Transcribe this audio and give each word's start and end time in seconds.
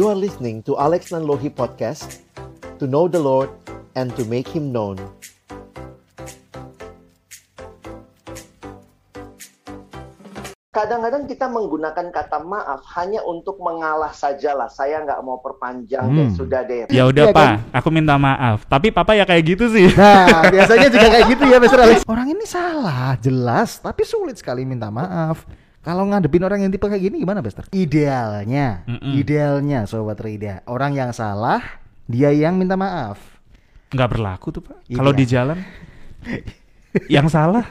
You 0.00 0.08
are 0.08 0.16
listening 0.16 0.64
to 0.64 0.80
Alex 0.80 1.12
Nanlohi 1.12 1.52
Podcast 1.52 2.24
To 2.80 2.88
know 2.88 3.04
the 3.04 3.20
Lord 3.20 3.52
and 3.92 4.08
to 4.16 4.24
make 4.24 4.48
Him 4.48 4.72
known 4.72 4.96
Kadang-kadang 10.70 11.26
kita 11.26 11.50
menggunakan 11.50 12.14
kata 12.14 12.46
maaf 12.46 12.86
hanya 12.94 13.26
untuk 13.26 13.58
mengalah 13.58 14.14
sajalah. 14.14 14.70
Saya 14.70 15.02
nggak 15.02 15.18
mau 15.26 15.42
perpanjang 15.42 16.06
Hmm. 16.06 16.14
deh, 16.16 16.28
sudah 16.30 16.62
deh. 16.62 16.86
Ya 16.86 17.10
udah 17.10 17.26
Iya 17.26 17.34
pak, 17.34 17.42
kan? 17.42 17.58
aku 17.74 17.88
minta 17.90 18.14
maaf. 18.14 18.62
Tapi 18.70 18.94
papa 18.94 19.18
ya 19.18 19.26
kayak 19.26 19.44
gitu 19.50 19.66
sih. 19.66 19.90
Nah, 19.90 20.46
biasanya 20.54 20.86
juga 20.86 21.10
kayak 21.10 21.26
gitu 21.26 21.44
ya, 21.50 21.58
Mr. 21.58 21.78
Alex. 21.82 21.98
Orang 22.06 22.30
ini 22.30 22.46
salah, 22.46 23.18
jelas, 23.18 23.82
tapi 23.82 24.06
sulit 24.06 24.38
sekali 24.38 24.62
minta 24.62 24.94
maaf. 24.94 25.42
Kalau 25.80 26.04
ngadepin 26.04 26.44
orang 26.44 26.60
yang 26.60 26.68
tipe 26.68 26.84
kayak 26.84 27.00
gini 27.00 27.24
gimana, 27.24 27.40
Bester? 27.40 27.64
Idealnya, 27.72 28.84
Mm-mm. 28.84 29.16
idealnya, 29.16 29.88
Sobat 29.88 30.20
Rida, 30.20 30.60
orang 30.68 30.92
yang 30.92 31.10
salah, 31.16 31.64
dia 32.04 32.28
yang 32.36 32.60
minta 32.60 32.76
maaf. 32.76 33.16
Nggak 33.88 34.08
berlaku 34.12 34.48
tuh 34.52 34.60
pak. 34.60 34.76
Kalau 34.92 35.12
di 35.16 35.24
jalan, 35.24 35.56
yang 37.16 37.32
salah, 37.32 37.64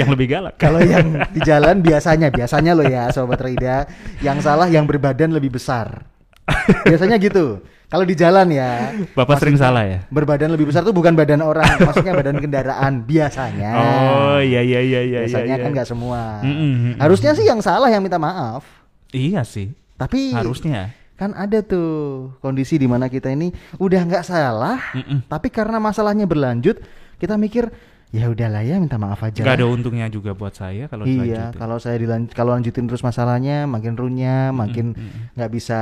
yang 0.00 0.08
lebih 0.08 0.32
galak. 0.32 0.56
Kalau 0.56 0.80
yang 0.80 1.20
di 1.36 1.40
jalan 1.44 1.84
biasanya, 1.84 2.32
biasanya 2.32 2.72
loh 2.72 2.88
ya, 2.88 3.12
Sobat 3.12 3.44
Rida, 3.44 3.84
yang 4.24 4.40
salah 4.40 4.72
yang 4.72 4.88
berbadan 4.88 5.36
lebih 5.36 5.60
besar. 5.60 6.08
Biasanya 6.88 7.20
gitu. 7.20 7.60
Kalau 7.90 8.06
di 8.06 8.14
jalan 8.14 8.46
ya, 8.54 8.94
Bapak 9.18 9.42
sering 9.42 9.58
salah 9.58 9.82
ya. 9.82 10.06
berbadan 10.14 10.54
lebih 10.54 10.70
besar 10.70 10.86
tuh 10.86 10.94
bukan 10.94 11.10
badan 11.18 11.42
orang, 11.42 11.74
maksudnya 11.82 12.14
badan 12.14 12.38
kendaraan 12.38 13.02
biasanya. 13.02 13.70
Oh 13.74 14.38
iya 14.38 14.62
iya 14.62 14.78
iya 14.78 15.00
iya. 15.02 15.18
biasanya 15.26 15.58
iya, 15.58 15.58
kan 15.58 15.70
iya. 15.70 15.74
nggak 15.74 15.88
semua. 15.90 16.38
Mm-mm, 16.38 16.70
mm-mm. 16.70 16.94
Harusnya 17.02 17.34
sih 17.34 17.50
yang 17.50 17.58
salah 17.58 17.90
yang 17.90 17.98
minta 17.98 18.14
maaf. 18.14 18.62
Iya 19.10 19.42
sih. 19.42 19.74
Tapi 19.98 20.30
Harusnya. 20.30 20.94
kan 21.18 21.34
ada 21.34 21.66
tuh 21.66 22.30
kondisi 22.38 22.78
di 22.78 22.86
mana 22.86 23.10
kita 23.10 23.28
ini 23.28 23.50
udah 23.82 24.00
nggak 24.06 24.22
salah, 24.22 24.78
Mm-mm. 24.94 25.26
tapi 25.26 25.50
karena 25.50 25.82
masalahnya 25.82 26.30
berlanjut, 26.30 26.78
kita 27.18 27.34
mikir 27.34 27.74
ya 28.10 28.26
udahlah 28.26 28.66
ya 28.66 28.76
minta 28.82 28.98
maaf 28.98 29.22
aja. 29.22 29.42
Nggak 29.42 29.56
ada 29.62 29.66
lah." 29.66 29.74
untungnya 29.74 30.06
juga 30.10 30.34
buat 30.34 30.54
saya 30.54 30.90
kalau 30.90 31.06
Iya, 31.06 31.54
kalau 31.54 31.78
saya 31.78 31.96
dilan 31.98 32.26
kalau 32.30 32.58
lanjutin 32.58 32.90
terus 32.90 33.06
masalahnya, 33.06 33.70
makin 33.70 33.94
runyam, 33.94 34.50
makin 34.54 34.94
nggak 35.38 35.50
bisa 35.50 35.80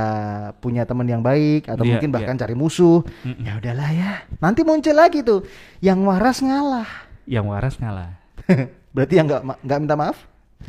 punya 0.61 0.85
teman 0.85 1.09
yang 1.09 1.25
baik 1.25 1.65
atau 1.65 1.81
Iya, 1.81 1.97
mungkin 1.97 2.09
bahkan 2.13 2.37
iya. 2.37 2.41
cari 2.45 2.55
musuh. 2.55 3.01
Mm-mm. 3.25 3.45
Ya 3.45 3.57
udahlah 3.57 3.89
ya. 3.91 4.11
Nanti 4.37 4.61
muncul 4.61 4.93
lagi 4.93 5.25
tuh 5.25 5.41
yang 5.81 6.05
waras 6.05 6.41
ngalah. 6.45 6.87
Yang 7.25 7.45
waras 7.49 7.75
ngalah. 7.81 8.13
Berarti 8.95 9.13
yang 9.17 9.25
nggak 9.29 9.65
nggak 9.65 9.79
minta 9.81 9.97
maaf? 9.97 10.17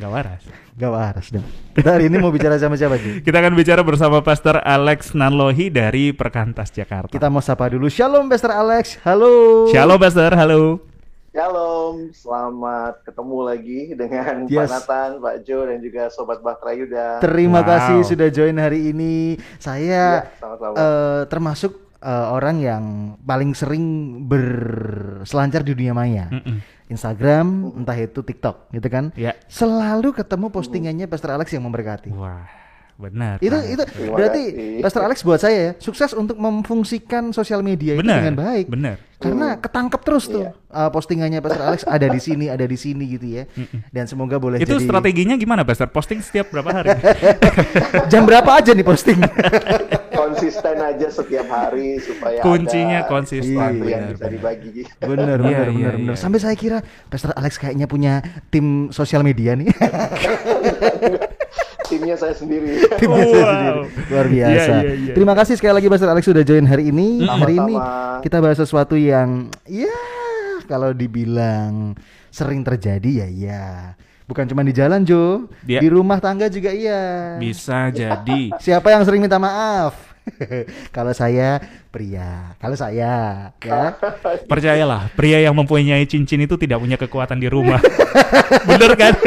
Nggak 0.00 0.10
waras. 0.12 0.42
Nggak 0.78 0.92
waras 0.96 1.26
dong. 1.34 1.46
Kita 1.76 1.88
hari 1.98 2.08
ini 2.08 2.16
mau 2.22 2.30
bicara 2.30 2.56
sama 2.56 2.78
siapa 2.78 2.96
sih? 2.96 3.20
Kita 3.20 3.36
akan 3.42 3.52
bicara 3.58 3.82
bersama 3.82 4.22
Pastor 4.22 4.62
Alex 4.62 5.12
Nanlohi 5.18 5.68
dari 5.68 6.14
Perkantas 6.14 6.70
Jakarta. 6.70 7.10
Kita 7.10 7.26
mau 7.26 7.42
sapa 7.42 7.68
dulu. 7.68 7.90
Shalom, 7.90 8.30
Pastor 8.30 8.54
Alex. 8.54 8.96
Halo. 9.02 9.66
Shalom 9.74 9.98
Pastor, 9.98 10.32
halo. 10.38 10.89
Shalom, 11.30 12.10
selamat 12.10 13.06
ketemu 13.06 13.38
lagi 13.46 13.80
dengan 13.94 14.50
Yes. 14.50 14.66
Pak 14.66 14.66
Nathan, 14.66 15.10
Pak 15.22 15.36
Jo, 15.46 15.62
dan 15.62 15.78
juga 15.78 16.10
Sobat 16.10 16.42
Bahtera 16.42 16.74
Yuda. 16.74 17.06
Terima 17.22 17.62
Wow. 17.62 17.68
kasih 17.70 17.98
sudah 18.02 18.28
join 18.34 18.58
hari 18.58 18.90
ini. 18.90 19.38
Saya 19.62 20.26
Ya, 20.26 20.34
sama-sama. 20.42 20.74
eh, 20.74 21.22
termasuk 21.30 21.72
eh, 22.02 22.26
orang 22.34 22.56
yang 22.58 22.84
paling 23.22 23.54
sering 23.54 23.84
berselancar 24.26 25.62
di 25.62 25.70
dunia 25.70 25.94
maya. 25.94 26.26
Mm-mm. 26.34 26.66
Instagram, 26.90 27.78
entah 27.78 27.94
itu 27.94 28.18
TikTok, 28.18 28.74
gitu 28.74 28.88
kan? 28.90 29.14
Ya. 29.14 29.38
Selalu 29.46 30.10
ketemu 30.10 30.50
postingannya 30.50 31.06
Pastor 31.06 31.38
Alex 31.38 31.54
yang 31.54 31.62
memberkati. 31.62 32.10
Wah, 32.10 32.42
benar. 33.00 33.36
Itu 33.40 33.50
Pak. 33.50 33.64
itu 33.64 33.82
Terima 33.88 34.14
berarti 34.14 34.42
kasih. 34.44 34.82
Pastor 34.84 35.02
Alex 35.02 35.18
buat 35.22 35.40
saya 35.40 35.56
ya 35.56 35.70
sukses 35.76 36.10
untuk 36.12 36.36
memfungsikan 36.36 37.32
sosial 37.32 37.64
media 37.64 37.96
itu 37.96 38.02
benar 38.04 38.20
dengan 38.20 38.36
baik. 38.36 38.66
Benar. 38.68 38.96
Karena 39.20 39.52
ketangkep 39.60 40.00
terus 40.00 40.24
tuh 40.26 40.48
Iya. 40.48 40.56
uh, 40.72 40.88
postingannya 40.88 41.44
Pastor 41.44 41.60
Alex 41.62 41.84
ada 41.84 42.08
di 42.08 42.16
sini, 42.16 42.48
ada 42.48 42.64
di 42.64 42.72
sini 42.74 43.04
gitu 43.04 43.28
ya. 43.28 43.44
Dan 43.92 44.08
semoga 44.08 44.40
boleh 44.40 44.56
Itu 44.56 44.76
jadi 44.76 44.88
strateginya 44.88 45.36
gimana 45.36 45.60
Pastor? 45.60 45.92
Posting 45.92 46.24
setiap 46.24 46.48
berapa 46.48 46.72
hari? 46.72 46.88
jam 48.12 48.24
berapa 48.24 48.48
aja 48.48 48.72
nih 48.72 48.80
posting? 48.80 49.20
Konsisten 50.20 50.76
aja 50.78 51.08
setiap 51.10 51.46
hari 51.48 52.00
supaya 52.00 52.40
Kuncinya 52.40 53.02
ada 53.02 53.08
konsisten, 53.08 53.50
sesuatu 53.50 53.84
yang 53.84 54.08
benar, 54.08 54.12
bisa 54.14 54.20
benar. 54.20 54.32
dibagi. 54.32 54.70
bener 54.70 54.86
Iya, 54.86 55.08
bener 55.10 55.38
iya, 55.40 55.58
bener 55.58 55.68
bener. 55.96 56.12
iya. 56.12 56.14
Sampai 56.16 56.38
saya 56.40 56.54
kira 56.54 56.78
Pastor 57.08 57.32
Alex 57.34 57.56
kayaknya 57.56 57.84
punya 57.84 58.20
tim 58.48 58.88
sosial 58.88 59.20
media 59.20 59.52
nih. 59.52 59.68
Timnya 61.90 62.14
saya 62.14 62.34
sendiri. 62.38 62.78
Timnya 63.02 63.24
saya 63.26 63.44
sendiri. 63.50 63.80
Luar 64.14 64.26
biasa. 64.30 64.54
Iya, 64.54 64.82
iya, 64.86 64.94
iya. 64.94 65.14
Terima 65.18 65.34
kasih 65.34 65.54
sekali 65.58 65.74
lagi 65.74 65.90
Pastor 65.90 66.08
Alex 66.14 66.24
sudah 66.30 66.44
join 66.46 66.66
hari 66.70 66.94
ini. 66.94 67.26
Sama-sama. 67.26 67.42
Hari 67.42 67.54
ini 67.58 67.74
kita 68.22 68.36
bahas 68.38 68.58
sesuatu 68.62 68.94
yang 68.94 69.50
ya 69.66 69.98
kalau 70.70 70.94
dibilang 70.94 71.98
sering 72.30 72.62
terjadi 72.62 73.26
ya 73.26 73.28
ya. 73.28 73.64
Bukan 74.30 74.46
cuma 74.46 74.62
di 74.62 74.70
jalan 74.70 75.02
Jo, 75.02 75.50
Dia- 75.66 75.82
di 75.82 75.90
rumah 75.90 76.22
tangga 76.22 76.46
juga 76.46 76.70
iya. 76.70 77.34
Bisa 77.42 77.90
jadi. 77.90 78.54
Siapa 78.62 78.94
yang 78.94 79.02
sering 79.02 79.18
minta 79.18 79.42
maaf? 79.42 79.98
kalau 80.94 81.10
saya 81.10 81.58
pria, 81.90 82.54
kalau 82.62 82.78
saya 82.78 83.50
ya. 83.58 83.98
Percayalah, 84.46 85.10
pria 85.18 85.42
yang 85.42 85.58
mempunyai 85.58 86.06
cincin 86.06 86.46
itu 86.46 86.54
tidak 86.54 86.78
punya 86.78 86.94
kekuatan 86.94 87.42
di 87.42 87.50
rumah. 87.50 87.82
Bener 88.70 88.94
kan? 88.94 89.18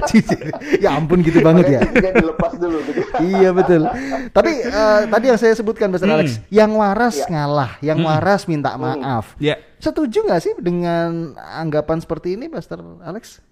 ya 0.84 0.96
ampun 0.96 1.20
gitu 1.20 1.38
banget 1.40 1.66
ya. 1.68 1.80
Makanya 1.80 2.00
Dia 2.00 2.12
dilepas 2.16 2.52
dulu 2.56 2.78
gitu. 2.84 3.00
iya 3.32 3.50
betul. 3.50 3.82
Tapi 4.30 4.52
eh, 4.62 5.00
tadi 5.06 5.24
yang 5.26 5.38
saya 5.38 5.54
sebutkan 5.54 5.88
Pastor 5.88 6.08
Hmm. 6.08 6.16
Alex, 6.18 6.40
yang 6.48 6.70
waras 6.74 7.16
Iya. 7.16 7.26
ngalah, 7.28 7.70
yang 7.80 7.98
Hmm. 8.00 8.08
waras 8.08 8.42
minta 8.44 8.74
maaf. 8.74 9.36
ya. 9.36 9.56
Setuju 9.78 10.22
nggak 10.22 10.40
sih 10.40 10.52
dengan 10.56 11.34
anggapan 11.36 11.98
seperti 11.98 12.34
ini, 12.34 12.46
Pastor 12.46 12.80
Alex? 13.02 13.42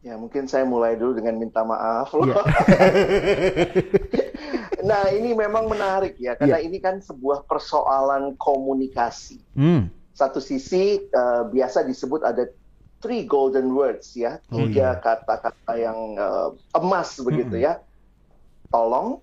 Ya 0.00 0.20
mungkin 0.20 0.44
saya 0.44 0.68
mulai 0.68 1.00
dulu 1.00 1.16
dengan 1.16 1.40
minta 1.40 1.64
maaf. 1.64 2.12
Iya. 2.12 2.36
nah 4.84 5.08
ini 5.08 5.32
memang 5.32 5.64
menarik 5.64 6.20
ya 6.20 6.36
karena 6.36 6.60
Iya. 6.60 6.66
ini 6.68 6.76
kan 6.76 7.00
sebuah 7.00 7.48
persoalan 7.48 8.36
komunikasi. 8.36 9.40
Hmm. 9.56 9.88
Satu 10.12 10.38
sisi 10.38 11.00
eh, 11.02 11.42
biasa 11.48 11.82
disebut 11.82 12.20
ada 12.20 12.46
three 13.04 13.28
golden 13.28 13.76
words 13.76 14.16
ya, 14.16 14.40
tiga 14.48 14.96
iya. 14.96 15.04
kata-kata 15.04 15.72
yang 15.76 16.16
eh, 16.16 16.48
emas 16.80 17.20
begitu 17.20 17.60
Mm-mm. 17.60 17.68
ya. 17.68 17.84
Tolong, 18.72 19.20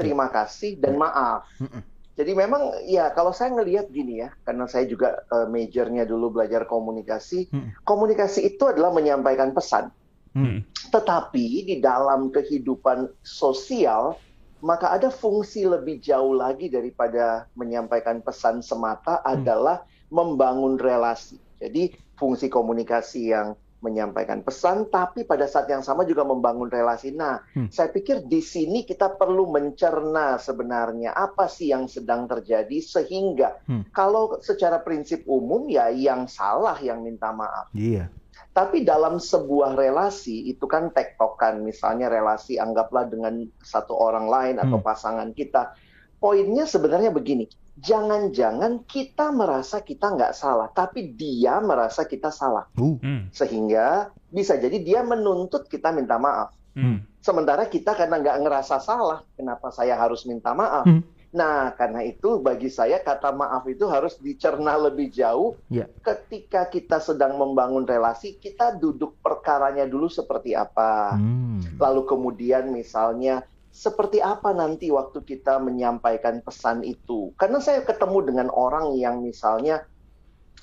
terima 0.00 0.32
kasih 0.32 0.80
dan 0.80 0.96
maaf. 0.96 1.44
Mm-mm. 1.60 1.84
Jadi 2.12 2.32
memang 2.32 2.80
ya 2.88 3.12
kalau 3.12 3.36
saya 3.36 3.52
ngelihat 3.52 3.92
gini 3.92 4.24
ya, 4.24 4.32
karena 4.48 4.64
saya 4.64 4.88
juga 4.88 5.20
eh, 5.28 5.44
majornya 5.52 6.08
dulu 6.08 6.40
belajar 6.40 6.64
komunikasi, 6.64 7.52
Mm. 7.52 7.84
komunikasi 7.84 8.56
itu 8.56 8.64
adalah 8.64 8.88
menyampaikan 8.96 9.52
pesan. 9.52 9.92
Hmm. 10.32 10.64
Tetapi 10.88 11.68
di 11.68 11.76
dalam 11.84 12.32
kehidupan 12.32 13.04
sosial, 13.20 14.16
maka 14.64 14.96
ada 14.96 15.12
fungsi 15.12 15.68
lebih 15.68 16.00
jauh 16.00 16.32
lagi 16.32 16.72
daripada 16.72 17.44
menyampaikan 17.52 18.24
pesan 18.24 18.64
semata 18.64 19.20
adalah 19.28 19.84
membangun 20.08 20.80
relasi. 20.80 21.36
Jadi 21.60 21.92
fungsi 22.22 22.46
komunikasi 22.46 23.34
yang 23.34 23.58
menyampaikan 23.82 24.46
pesan, 24.46 24.86
tapi 24.94 25.26
pada 25.26 25.50
saat 25.50 25.66
yang 25.66 25.82
sama 25.82 26.06
juga 26.06 26.22
membangun 26.22 26.70
relasi. 26.70 27.10
Nah, 27.10 27.42
Hmm. 27.50 27.66
saya 27.66 27.90
pikir 27.90 28.30
di 28.30 28.38
sini 28.38 28.86
kita 28.86 29.18
perlu 29.18 29.50
mencerna 29.50 30.38
sebenarnya 30.38 31.10
apa 31.10 31.50
sih 31.50 31.74
yang 31.74 31.90
sedang 31.90 32.30
terjadi 32.30 32.78
sehingga 32.78 33.58
Hmm. 33.66 33.82
kalau 33.90 34.38
secara 34.38 34.78
prinsip 34.86 35.26
umum 35.26 35.66
ya 35.66 35.90
yang 35.90 36.30
salah 36.30 36.78
yang 36.78 37.02
minta 37.02 37.34
maaf. 37.34 37.74
Iya. 37.74 38.06
Tapi 38.54 38.86
dalam 38.86 39.18
sebuah 39.18 39.74
relasi 39.74 40.46
itu 40.46 40.62
kan 40.70 40.94
tektokan, 40.94 41.66
misalnya 41.66 42.06
relasi 42.06 42.62
anggaplah 42.62 43.10
dengan 43.10 43.42
satu 43.66 43.98
orang 43.98 44.30
lain 44.30 44.56
atau 44.62 44.78
Hmm. 44.78 44.86
pasangan 44.86 45.34
kita. 45.34 45.74
Poinnya 46.22 46.70
sebenarnya 46.70 47.10
begini, 47.10 47.50
jangan-jangan 47.82 48.86
kita 48.86 49.34
merasa 49.34 49.82
kita 49.82 50.14
nggak 50.14 50.32
salah, 50.32 50.70
tapi 50.70 51.12
dia 51.12 51.58
merasa 51.58 52.06
kita 52.06 52.30
salah. 52.30 52.70
Uh. 52.78 52.96
Hmm. 53.02 53.28
Sehingga 53.34 54.14
bisa 54.30 54.56
jadi 54.56 54.78
dia 54.80 55.00
menuntut 55.02 55.66
kita 55.66 55.90
minta 55.90 56.16
maaf. 56.16 56.54
Hmm. 56.72 57.04
Sementara 57.20 57.68
kita 57.68 57.92
karena 57.92 58.22
nggak 58.22 58.40
ngerasa 58.46 58.80
salah, 58.80 59.26
kenapa 59.36 59.68
saya 59.74 59.98
harus 59.98 60.24
minta 60.24 60.54
maaf? 60.56 60.86
Hmm. 60.88 61.04
Nah, 61.32 61.72
karena 61.80 62.04
itu 62.04 62.44
bagi 62.44 62.68
saya 62.68 63.00
kata 63.00 63.32
maaf 63.32 63.64
itu 63.64 63.88
harus 63.88 64.20
dicerna 64.20 64.76
lebih 64.76 65.08
jauh. 65.08 65.56
Ya. 65.72 65.88
Ketika 66.04 66.68
kita 66.68 67.00
sedang 67.00 67.40
membangun 67.40 67.88
relasi, 67.88 68.36
kita 68.36 68.76
duduk 68.76 69.16
perkaranya 69.24 69.88
dulu 69.88 70.12
seperti 70.12 70.52
apa. 70.52 71.16
Hmm. 71.16 71.64
Lalu 71.80 72.04
kemudian 72.04 72.68
misalnya 72.68 73.48
seperti 73.72 74.20
apa 74.20 74.52
nanti 74.52 74.92
waktu 74.92 75.24
kita 75.24 75.56
menyampaikan 75.56 76.44
pesan 76.44 76.84
itu. 76.84 77.32
Karena 77.40 77.56
saya 77.56 77.80
ketemu 77.80 78.18
dengan 78.28 78.48
orang 78.52 78.92
yang 79.00 79.24
misalnya 79.24 79.80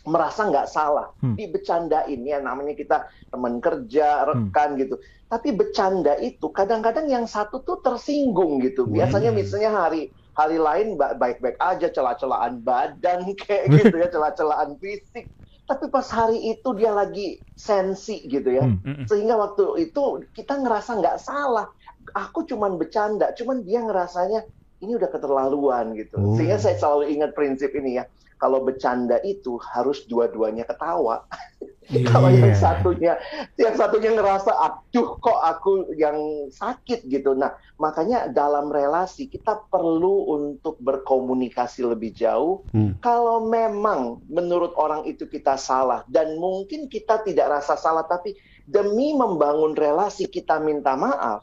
merasa 0.08 0.48
nggak 0.48 0.70
salah, 0.70 1.12
Hmm. 1.20 1.36
dibecandain 1.36 2.22
ya 2.24 2.40
namanya 2.40 2.72
kita 2.72 3.04
teman 3.28 3.60
kerja, 3.60 4.24
rekan 4.30 4.80
gitu. 4.80 4.96
Tapi 5.28 5.52
bercanda 5.52 6.16
itu 6.22 6.48
kadang-kadang 6.54 7.10
yang 7.12 7.26
satu 7.28 7.66
tuh 7.66 7.84
tersinggung 7.84 8.64
gitu. 8.64 8.88
Biasanya 8.88 9.34
misalnya 9.36 9.74
hari 9.76 10.14
hari 10.32 10.56
lain 10.56 10.96
ba- 10.96 11.20
baik-baik 11.20 11.60
aja 11.60 11.92
celah-celahan 11.92 12.64
badan 12.64 13.28
kayak 13.44 13.76
gitu 13.76 13.96
ya, 14.00 14.08
celah-celahan 14.08 14.80
fisik. 14.80 15.28
Tapi 15.68 15.86
pas 15.92 16.08
hari 16.10 16.58
itu 16.58 16.70
dia 16.80 16.96
lagi 16.96 17.44
sensi 17.54 18.24
gitu 18.24 18.50
ya. 18.56 18.66
Hmm. 18.66 19.04
Sehingga 19.04 19.36
waktu 19.36 19.84
itu 19.84 20.24
kita 20.32 20.64
ngerasa 20.64 20.96
nggak 20.96 21.20
salah. 21.20 21.68
Aku 22.16 22.46
cuman 22.46 22.80
bercanda, 22.80 23.32
cuman 23.36 23.62
dia 23.66 23.84
ngerasanya 23.84 24.46
ini 24.80 24.96
udah 24.96 25.10
keterlaluan 25.12 25.96
gitu. 25.96 26.16
Oh. 26.20 26.36
Sehingga 26.40 26.60
saya 26.60 26.80
selalu 26.80 27.12
ingat 27.20 27.36
prinsip 27.36 27.76
ini 27.76 28.00
ya. 28.00 28.08
Kalau 28.40 28.64
bercanda 28.64 29.20
itu 29.28 29.60
harus 29.60 30.08
dua-duanya 30.08 30.64
ketawa. 30.64 31.28
Kalau 32.14 32.30
yang 32.30 32.54
satunya, 32.54 33.18
yang 33.58 33.74
satunya 33.74 34.14
ngerasa, 34.14 34.54
aduh 34.54 35.18
kok 35.18 35.40
aku 35.42 35.90
yang 35.98 36.48
sakit 36.54 37.10
gitu. 37.10 37.34
Nah, 37.34 37.58
makanya 37.82 38.30
dalam 38.30 38.70
relasi 38.70 39.26
kita 39.26 39.66
perlu 39.68 40.30
untuk 40.38 40.78
berkomunikasi 40.80 41.90
lebih 41.90 42.14
jauh. 42.14 42.62
Hmm. 42.72 42.94
Kalau 43.02 43.50
memang 43.50 44.22
menurut 44.30 44.78
orang 44.78 45.10
itu 45.10 45.26
kita 45.26 45.58
salah 45.58 46.06
dan 46.06 46.38
mungkin 46.38 46.88
kita 46.88 47.26
tidak 47.26 47.60
rasa 47.60 47.74
salah, 47.74 48.06
tapi 48.06 48.38
demi 48.70 49.18
membangun 49.18 49.74
relasi 49.74 50.30
kita 50.30 50.62
minta 50.62 50.94
maaf. 50.94 51.42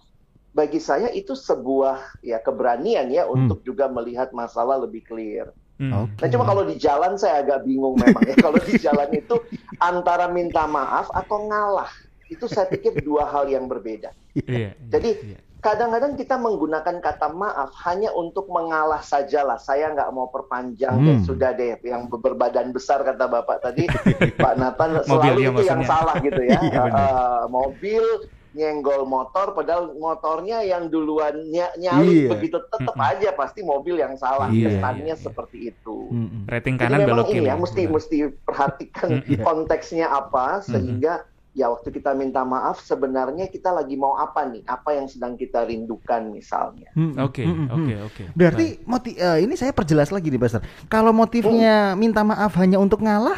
Bagi 0.57 0.81
saya 0.81 1.13
itu 1.13 1.37
sebuah 1.37 2.25
ya 2.25 2.41
keberanian 2.41 3.13
ya 3.13 3.29
untuk 3.29 3.61
juga 3.61 3.93
melihat 3.93 4.33
masalah 4.33 4.81
lebih 4.81 5.05
clear. 5.05 5.53
Mm. 5.77 5.93
Oke. 5.93 6.25
Nah, 6.25 6.29
cuma 6.33 6.45
kalau 6.49 6.65
di 6.65 6.81
jalan 6.81 7.21
saya 7.21 7.45
agak 7.45 7.69
bingung 7.69 8.01
memang 8.01 8.25
ya. 8.25 8.33
Kalau 8.49 8.57
di 8.57 8.81
jalan 8.81 9.13
itu 9.13 9.37
antara 9.77 10.25
minta 10.25 10.65
maaf 10.65 11.13
atau 11.13 11.45
ngalah. 11.45 11.93
Itu 12.33 12.49
saya 12.49 12.65
pikir 12.73 13.05
dua 13.05 13.29
hal 13.29 13.53
yang 13.53 13.69
berbeda. 13.69 14.09
Iya. 14.33 14.73
Jadi 14.89 15.37
Iya. 15.37 15.39
kadang-kadang 15.61 16.17
kita 16.17 16.41
menggunakan 16.41 16.97
kata 17.05 17.29
maaf 17.29 17.77
hanya 17.85 18.09
untuk 18.17 18.49
mengalah 18.49 19.05
sajalah. 19.05 19.61
Saya 19.61 19.93
nggak 19.93 20.09
mau 20.17 20.33
perpanjang 20.33 20.97
Hmm. 20.97 21.07
deh, 21.13 21.19
sudah 21.29 21.53
deh. 21.53 21.77
Yang 21.85 22.09
berbadan 22.25 22.73
besar 22.73 23.05
kata 23.05 23.29
Bapak 23.29 23.61
tadi, 23.61 23.85
Pak 24.33 24.55
Nathan 24.57 25.05
selalu 25.05 25.13
Mobilnya 25.13 25.51
itu 25.53 25.63
yang 25.69 25.83
salah 25.85 26.17
gitu 26.25 26.41
ya. 26.41 26.57
Iya. 26.73 26.81
Eh, 26.89 27.45
mobil 27.53 28.05
nyenggol 28.57 29.05
motor, 29.05 29.53
padahal 29.53 29.93
motornya 29.95 30.59
yang 30.61 30.89
duluan 30.89 31.37
ny- 31.47 31.77
nyalip 31.79 32.09
Iya. 32.17 32.29
begitu 32.33 32.57
tetap 32.59 32.91
Mm-mm. 32.91 33.11
aja 33.13 33.29
pasti 33.31 33.61
mobil 33.61 33.95
yang 33.95 34.17
salah. 34.17 34.49
Iya, 34.49 34.73
Kesannya 34.73 35.05
iya, 35.05 35.13
iya. 35.13 35.17
seperti 35.21 35.59
itu. 35.69 35.97
Mm-mm. 36.09 36.49
Rating 36.49 36.75
Jadi 36.75 36.83
kanan 36.83 36.99
memang 36.99 37.11
belok 37.13 37.27
ini 37.27 37.35
kiri. 37.37 37.45
ya 37.45 37.55
mesti 37.55 37.83
Benar. 37.83 37.93
mesti 37.93 38.17
perhatikan 38.43 39.09
Iya. 39.23 39.43
konteksnya 39.43 40.07
apa 40.09 40.47
sehingga 40.63 41.15
ya 41.53 41.67
waktu 41.67 41.89
kita 41.91 42.13
minta 42.13 42.43
maaf 42.43 42.81
sebenarnya 42.81 43.47
kita 43.47 43.71
lagi 43.71 43.95
mau 43.95 44.15
apa 44.15 44.45
nih? 44.45 44.65
Apa 44.65 44.93
yang 44.93 45.07
sedang 45.07 45.35
kita 45.35 45.63
rindukan 45.63 46.29
misalnya. 46.29 46.89
Oke, 47.19 47.45
oke, 47.47 47.95
oke. 48.03 48.23
Berarti 48.33 48.81
moti 48.83 49.13
eh, 49.15 49.41
ini 49.41 49.53
saya 49.53 49.71
perjelas 49.71 50.09
lagi 50.09 50.27
nih, 50.27 50.37
Pastor. 50.39 50.61
Kalau 50.87 51.13
motifnya 51.13 51.93
minta 51.95 52.21
maaf 52.21 52.57
hanya 52.57 52.77
untuk 52.77 53.01
ngalah, 53.01 53.37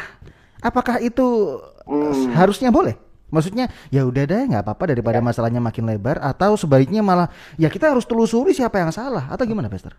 apakah 0.57 0.99
itu 0.99 1.59
eh, 1.81 1.95
Hmm. 2.13 2.31
harusnya 2.33 2.69
boleh? 2.69 2.93
Maksudnya 3.29 3.69
ya 3.93 4.05
udah 4.05 4.23
deh 4.25 4.41
nggak 4.49 4.65
apa-apa 4.65 4.93
daripada 4.93 5.21
masalahnya 5.21 5.61
makin 5.61 5.85
lebar 5.85 6.17
atau 6.21 6.57
sebaliknya 6.57 7.05
malah 7.05 7.29
ya 7.55 7.69
kita 7.69 7.93
harus 7.93 8.05
telusuri 8.05 8.53
siapa 8.53 8.81
yang 8.81 8.89
salah 8.89 9.29
atau 9.29 9.45
gimana, 9.45 9.69
Pastor? 9.69 9.93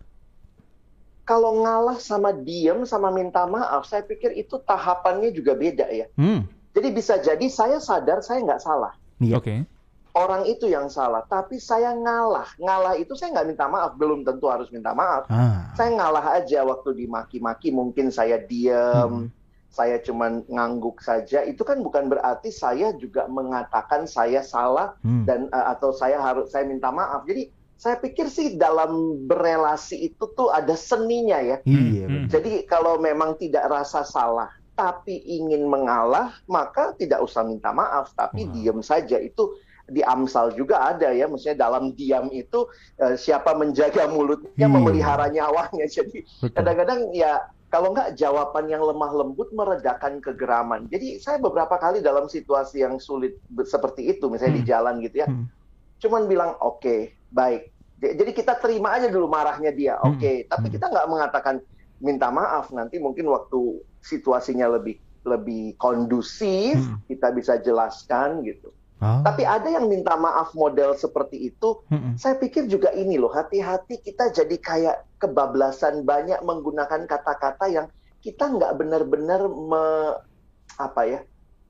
Kalau 1.25 1.63
ngalah 1.63 2.03
sama 2.03 2.35
diem 2.35 2.83
sama 2.83 3.15
minta 3.15 3.47
maaf, 3.47 3.87
saya 3.87 4.03
pikir 4.03 4.35
itu 4.35 4.59
tahapannya 4.67 5.31
juga 5.31 5.55
beda 5.55 5.87
ya. 5.87 6.11
Hmm. 6.19 6.43
Jadi 6.75 6.89
bisa 6.91 7.19
jadi 7.23 7.47
saya 7.47 7.79
sadar 7.79 8.19
saya 8.23 8.43
nggak 8.43 8.63
salah. 8.63 8.95
Iya. 9.23 9.39
Oke. 9.39 9.55
Orang 10.11 10.43
itu 10.43 10.67
yang 10.67 10.91
salah, 10.91 11.23
tapi 11.31 11.63
saya 11.63 11.95
ngalah. 11.95 12.51
Ngalah 12.59 12.99
itu 12.99 13.15
saya 13.15 13.31
nggak 13.31 13.47
minta 13.47 13.71
maaf, 13.71 13.95
belum 13.95 14.27
tentu 14.27 14.51
harus 14.51 14.67
minta 14.75 14.91
maaf. 14.91 15.31
Ah. 15.31 15.71
Saya 15.79 15.95
ngalah 15.95 16.35
aja 16.35 16.67
waktu 16.67 17.07
dimaki-maki, 17.07 17.71
mungkin 17.71 18.11
saya 18.11 18.43
diem, 18.43 19.31
saya 19.71 20.03
cuman 20.03 20.43
ngangguk 20.51 20.99
saja. 21.01 21.47
Itu 21.47 21.63
kan 21.63 21.81
bukan 21.81 22.11
berarti 22.11 22.51
saya 22.51 22.91
juga 22.99 23.31
mengatakan 23.31 24.05
saya 24.05 24.43
salah 24.43 24.99
Hmm. 25.01 25.25
dan 25.25 25.47
eh, 25.47 25.67
atau 25.71 25.95
saya 25.95 26.19
harus 26.19 26.51
saya 26.51 26.67
minta 26.67 26.91
maaf. 26.91 27.23
Jadi 27.25 27.49
saya 27.81 27.97
pikir 27.97 28.29
sih 28.29 28.61
dalam 28.61 29.25
berelasi 29.25 30.13
itu 30.13 30.29
tuh 30.35 30.51
ada 30.51 30.75
seninya 30.75 31.39
ya. 31.39 31.57
Iya. 31.65 32.05
Hmm. 32.05 32.27
benar. 32.27 32.29
Jadi 32.29 32.53
kalau 32.67 32.99
memang 32.99 33.39
tidak 33.39 33.71
rasa 33.71 34.03
salah 34.03 34.51
tapi 34.75 35.21
ingin 35.23 35.69
mengalah, 35.69 36.33
maka 36.49 36.97
tidak 36.97 37.21
usah 37.21 37.45
minta 37.45 37.69
maaf, 37.69 38.17
tapi 38.17 38.49
Wow. 38.49 38.53
diam 38.57 38.79
saja. 38.81 39.21
Itu 39.21 39.53
di 39.85 40.01
Amsal 40.01 40.55
juga 40.55 40.87
ada 40.87 41.11
ya, 41.11 41.27
maksudnya 41.27 41.67
dalam 41.67 41.93
diam 41.93 42.33
itu 42.33 42.65
eh, 42.97 43.13
siapa 43.15 43.53
menjaga 43.53 44.09
mulutnya 44.09 44.67
Iya. 44.67 44.73
memelihara 44.73 45.27
nyawanya. 45.29 45.85
Jadi 45.97 46.25
kadang-kadang 46.51 47.13
ya 47.13 47.45
kalau 47.71 47.95
nggak 47.95 48.19
jawaban 48.19 48.67
yang 48.67 48.83
lemah 48.83 49.15
lembut 49.15 49.49
meredakan 49.55 50.19
kegeraman. 50.19 50.91
Jadi 50.91 51.23
saya 51.23 51.39
beberapa 51.39 51.79
kali 51.79 52.03
dalam 52.03 52.27
situasi 52.27 52.83
yang 52.83 52.99
sulit 52.99 53.39
seperti 53.63 54.11
itu, 54.11 54.27
misalnya 54.27 54.59
di 54.59 54.65
Hmm. 54.67 54.73
jalan 54.75 54.95
gitu 55.01 55.17
ya, 55.23 55.29
Hmm. 55.31 55.47
cuman 56.03 56.27
bilang 56.27 56.59
oke 56.59 57.15
baik. 57.31 57.71
J- 57.97 58.17
Jadi 58.19 58.33
kita 58.35 58.59
terima 58.59 58.99
aja 58.99 59.07
dulu 59.07 59.31
marahnya 59.31 59.71
dia, 59.71 59.95
Hmm. 60.03 60.19
oke. 60.19 60.51
Tapi 60.51 60.67
Hmm. 60.67 60.75
kita 60.75 60.87
nggak 60.91 61.09
mengatakan 61.09 61.57
minta 62.03 62.29
maaf 62.29 62.75
nanti 62.75 62.99
mungkin 62.99 63.31
waktu 63.31 63.61
situasinya 64.03 64.67
lebih 64.67 64.99
lebih 65.21 65.77
kondusif 65.77 66.81
Hmm. 66.81 66.99
kita 67.07 67.29
bisa 67.31 67.61
jelaskan 67.61 68.41
gitu. 68.43 68.73
Oh. 69.01 69.21
Tapi 69.21 69.45
ada 69.45 69.69
yang 69.69 69.85
minta 69.85 70.13
maaf 70.13 70.53
model 70.53 70.93
seperti 70.93 71.53
itu 71.53 71.81
Mm-mm. 71.89 72.17
saya 72.17 72.37
pikir 72.37 72.69
juga 72.69 72.93
ini 72.93 73.17
loh, 73.17 73.29
hati-hati 73.29 74.01
kita 74.01 74.29
jadi 74.29 74.57
kayak 74.57 74.97
kebablasan 75.21 76.03
banyak 76.09 76.41
menggunakan 76.41 77.05
kata-kata 77.05 77.69
yang 77.69 77.87
kita 78.25 78.49
nggak 78.49 78.77
benar-benar 78.81 79.45
me, 79.47 79.85
apa 80.81 81.03
ya 81.05 81.21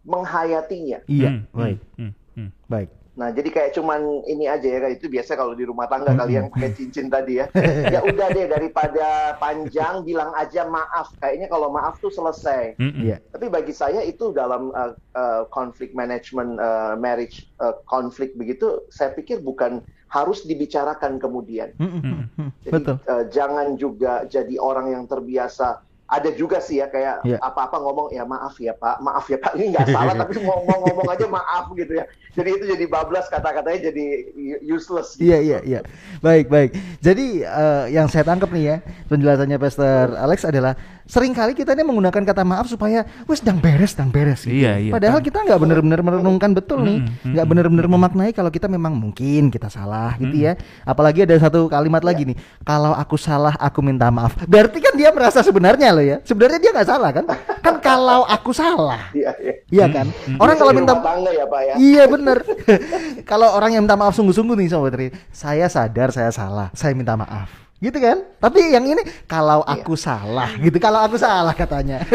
menghayatinya. 0.06 1.05
Iya. 1.06 1.29
Hmm, 1.29 1.43
Baik. 1.52 1.79
hmm, 1.99 2.12
hmm. 2.38 2.50
Baik. 2.70 2.88
Nah 3.11 3.29
jadi 3.37 3.52
kayak 3.52 3.76
cuman 3.76 4.00
ini 4.25 4.49
aja 4.49 4.64
ya, 4.64 4.88
itu 4.88 5.11
biasa 5.11 5.37
kalau 5.37 5.52
di 5.52 5.69
rumah 5.69 5.85
tangga 5.91 6.14
Hmm. 6.14 6.20
kali 6.25 6.32
yang 6.41 6.47
pakai 6.49 6.73
cincin 6.73 7.12
tadi 7.12 7.43
ya. 7.43 7.47
ya 7.94 8.00
udah 8.00 8.32
deh 8.32 8.49
daripada 8.49 9.37
panjang 9.37 10.06
bilang 10.08 10.32
aja 10.32 10.64
maaf. 10.64 11.12
Kayaknya 11.20 11.53
kalau 11.53 11.69
maaf 11.69 12.00
tuh 12.00 12.08
selesai. 12.08 12.81
Hmm, 12.81 12.96
hmm. 12.96 13.03
Iya. 13.05 13.17
Tapi 13.29 13.46
bagi 13.53 13.75
saya 13.76 14.00
itu 14.06 14.32
dalam 14.32 14.73
uh, 14.73 14.96
uh, 15.19 15.43
conflict 15.53 15.93
management 15.93 16.56
uh, 16.62 16.96
marriage 16.96 17.50
uh, 17.61 17.76
konflik 17.85 18.32
begitu, 18.41 18.81
saya 18.88 19.12
pikir 19.12 19.44
bukan 19.44 19.84
harus 20.10 20.43
dibicarakan 20.43 21.22
kemudian. 21.22 21.70
Mm-mm. 21.79 22.02
Hmm. 22.02 22.26
Mm. 22.34 22.50
Jadi 22.67 22.72
Betul. 22.82 22.96
uh, 23.06 23.24
jangan 23.31 23.67
juga 23.79 24.12
jadi 24.26 24.55
orang 24.58 24.90
yang 24.90 25.05
terbiasa. 25.06 25.86
Ada 26.10 26.34
juga 26.34 26.58
sih 26.58 26.82
ya 26.82 26.90
kayak 26.90 27.22
Iya. 27.22 27.38
apa-apa 27.38 27.79
ngomong 27.79 28.10
ya 28.10 28.26
maaf 28.26 28.58
ya 28.58 28.74
Pak, 28.74 28.98
maaf 28.98 29.31
ya 29.31 29.38
Pak 29.38 29.55
ini 29.55 29.70
nggak 29.70 29.94
salah 29.94 30.14
tapi 30.26 30.43
ngomong 30.43 30.82
ngomong 30.82 31.06
aja 31.06 31.31
maaf 31.31 31.70
gitu 31.79 32.02
ya. 32.02 32.10
Jadi 32.31 32.51
itu 32.53 32.65
jadi 32.69 32.84
bablas 32.87 33.27
kata-katanya 33.27 33.91
jadi 33.91 34.05
useless. 34.63 35.19
Gitu. 35.19 35.29
Iya 35.29 35.39
iya 35.41 35.58
iya. 35.63 35.81
Baik 36.19 36.46
baik. 36.46 36.70
Jadi 36.99 37.43
eh, 37.43 37.84
yang 37.91 38.06
saya 38.06 38.22
tangkap 38.22 38.51
nih 38.51 38.65
ya 38.65 38.77
penjelasannya 39.06 39.58
Pastor 39.58 40.15
Alex 40.15 40.46
adalah 40.46 40.75
sering 41.10 41.34
kali 41.34 41.58
kita 41.58 41.75
ini 41.75 41.82
menggunakan 41.82 42.22
kata 42.22 42.46
maaf 42.46 42.70
supaya 42.70 43.03
wes 43.27 43.43
sedang 43.43 43.58
beres 43.58 43.99
sedang 43.99 44.15
beres. 44.15 44.46
gitu. 44.46 44.55
Iya, 44.55 44.79
iya. 44.79 44.93
Padahal 44.94 45.19
kita 45.19 45.43
nggak 45.43 45.58
benar-benar 45.58 46.01
merenungkan 46.06 46.55
betul 46.55 46.87
nih, 46.87 47.03
Mm, 47.03 47.10
mm, 47.10 47.31
nggak 47.34 47.44
mm, 47.44 47.51
benar-benar 47.51 47.87
memaknai 47.91 48.31
kalau 48.31 48.46
kita 48.46 48.70
memang 48.70 48.94
mungkin 48.94 49.51
kita 49.51 49.67
salah 49.67 50.15
gitu 50.22 50.31
Mm. 50.31 50.44
ya. 50.46 50.53
Apalagi 50.87 51.27
ada 51.27 51.34
satu 51.34 51.67
kalimat 51.67 52.06
lagi 52.06 52.31
nih, 52.31 52.39
kalau 52.63 52.94
aku 52.94 53.19
salah 53.19 53.58
aku 53.58 53.82
minta 53.82 54.06
maaf. 54.06 54.39
Berarti 54.46 54.79
kan 54.79 54.94
dia 54.94 55.10
merasa 55.10 55.43
sebenarnya 55.43 55.91
loh 55.91 56.05
ya. 56.06 56.17
Sebenarnya 56.22 56.63
dia 56.63 56.70
nggak 56.70 56.87
salah 56.89 57.10
kan? 57.10 57.25
Kan 57.58 57.75
kalau 57.82 58.22
aku 58.22 58.55
salah, 58.55 59.10
Iya, 59.10 59.34
iya. 59.43 59.55
iya 59.67 59.87
kan? 59.91 60.06
Orang 60.39 60.55
Bisa 60.55 60.63
kalau 60.63 60.72
di 60.72 60.79
minta 60.79 60.94
tangga 60.94 61.31
ya 61.34 61.44
Pak 61.44 61.60
ya. 61.67 61.75
Iya 61.75 62.03
bener. 62.20 62.39
Kalau 63.31 63.48
orang 63.56 63.74
yang 63.74 63.82
minta 63.89 63.96
maaf 63.96 64.12
sungguh-sungguh 64.12 64.55
nih 64.60 64.69
Sobat 64.69 64.93
Tri 64.93 65.08
Saya 65.32 65.67
sadar 65.72 66.12
saya 66.12 66.29
salah. 66.31 66.69
Saya 66.77 66.93
minta 66.93 67.17
maaf 67.17 67.69
Gitu 67.81 67.96
kan 67.96 68.29
Tapi 68.37 68.77
yang 68.77 68.84
ini 68.84 69.01
Kalau 69.25 69.65
Iya. 69.65 69.81
aku 69.81 69.96
salah 69.96 70.53
gitu 70.60 70.77
Kalau 70.77 71.01
aku 71.01 71.17
salah 71.17 71.56
katanya 71.56 72.05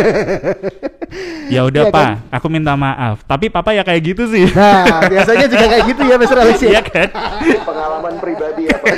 Ya 1.45 1.62
udah 1.62 1.89
Iya 1.89 1.93
Pak, 1.93 2.01
kan? 2.01 2.17
aku 2.34 2.48
minta 2.50 2.74
maaf. 2.74 3.22
Tapi 3.24 3.48
Papa 3.53 3.69
ya 3.72 3.86
kayak 3.86 4.01
gitu 4.03 4.25
sih. 4.25 4.50
Nah 4.51 5.05
biasanya 5.05 5.45
juga 5.45 5.65
kayak 5.69 5.86
gitu 5.93 6.01
ya 6.01 6.15
Mr. 6.17 6.38
Alex 6.41 6.57
ya 6.60 6.69
Iya 6.75 6.81
kan? 6.81 7.07
Pengalaman 7.62 8.13
pribadi 8.17 8.65
ya 8.65 8.77
Pak. 8.81 8.95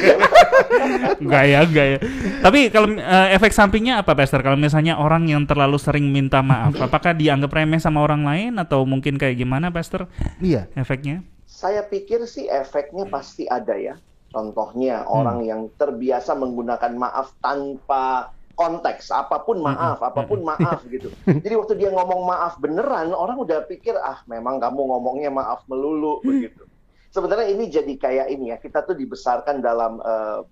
Enggak 1.22 1.44
ya, 1.44 1.60
enggak 1.68 1.88
ya. 1.88 1.98
Tapi 2.40 2.60
kalau 2.72 2.88
eh, 2.96 3.28
efek 3.36 3.52
sampingnya 3.52 4.00
apa, 4.00 4.16
Pastor? 4.16 4.40
Kalau 4.40 4.56
misalnya 4.56 4.96
orang 4.96 5.28
yang 5.28 5.44
terlalu 5.44 5.76
sering 5.76 6.08
minta 6.08 6.40
maaf, 6.40 6.74
apakah 6.88 7.12
dianggap 7.12 7.52
remeh 7.52 7.78
sama 7.78 8.00
orang 8.00 8.24
lain 8.24 8.56
atau 8.56 8.88
mungkin 8.88 9.20
kayak 9.20 9.36
gimana, 9.36 9.68
Pastor? 9.68 10.08
Iya 10.40 10.72
Efeknya? 10.74 11.28
Saya 11.44 11.84
pikir 11.84 12.24
sih 12.24 12.48
efeknya 12.48 13.04
pasti 13.08 13.44
ada 13.46 13.76
ya. 13.76 14.00
Contohnya 14.38 15.01
orang 15.10 15.41
yang 15.50 15.74
terbiasa 15.82 16.38
menggunakan 16.38 16.94
maaf 16.94 17.34
tanpa 17.41 18.29
konteks, 18.53 19.10
apa 19.10 19.41
pun 19.41 19.65
maaf, 19.65 19.98
apa 19.98 20.29
pun 20.29 20.46
maaf 20.46 20.86
gitu. 20.94 21.10
Jadi 21.25 21.53
waktu 21.58 21.74
dia 21.82 21.89
ngomong 21.89 22.22
maaf 22.22 22.62
beneran, 22.62 23.17
orang 23.17 23.41
udah 23.41 23.65
pikir 23.65 23.98
ah 23.98 24.22
memang 24.29 24.62
kamu 24.62 24.77
ngomongnya 24.77 25.34
maaf 25.34 25.65
melulu 25.65 26.22
begitu. 26.22 26.70
Sebenarnya 27.10 27.50
ini 27.50 27.65
jadi 27.65 27.94
kayak 27.98 28.27
ini 28.29 28.53
ya, 28.53 28.62
kita 28.62 28.86
tuh 28.86 28.94
dibesarkan 28.94 29.58
dalam 29.58 29.98
uh, 30.06 30.46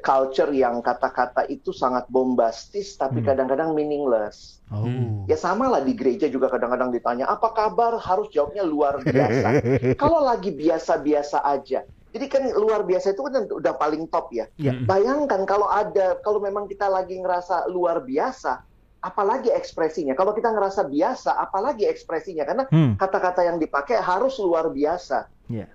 culture 0.00 0.48
yang 0.48 0.80
kata-kata 0.80 1.44
itu 1.52 1.76
sangat 1.76 2.08
bombastis 2.08 2.96
tapi 2.96 3.20
kadang-kadang 3.20 3.76
meaningless. 3.76 4.64
Oh. 4.72 4.88
Ya 5.28 5.36
sama 5.36 5.68
lah 5.68 5.84
di 5.84 5.92
gereja 5.92 6.24
juga 6.30 6.48
kadang-kadang 6.48 6.88
ditanya 6.88 7.28
apa 7.28 7.52
kabar 7.52 8.00
harus 8.00 8.32
jawabnya 8.32 8.64
luar 8.64 9.04
biasa. 9.04 9.60
Kalau 10.02 10.24
lagi 10.24 10.56
biasa-biasa 10.56 11.44
aja. 11.44 11.84
Jadi 12.08 12.26
kan 12.26 12.42
luar 12.56 12.82
biasa 12.82 13.12
itu 13.12 13.20
kan 13.20 13.44
udah 13.44 13.74
paling 13.76 14.08
top 14.08 14.32
ya. 14.32 14.48
Iya. 14.56 14.80
Bayangkan 14.82 15.44
kalau 15.44 15.68
ada 15.68 16.16
kalau 16.24 16.40
memang 16.40 16.64
kita 16.64 16.88
lagi 16.88 17.20
ngerasa 17.20 17.68
luar 17.68 18.00
biasa, 18.00 18.64
apalagi 18.98 19.52
ekspresinya. 19.52 20.16
Kalau 20.16 20.32
kita 20.32 20.48
ngerasa 20.48 20.88
biasa, 20.88 21.36
apalagi 21.36 21.84
ekspresinya 21.84 22.48
karena 22.48 22.64
Hmm. 22.72 22.96
kata-kata 22.96 23.44
yang 23.44 23.60
dipakai 23.60 24.00
harus 24.00 24.40
luar 24.40 24.72
biasa. 24.72 25.28
Iya. 25.52 25.68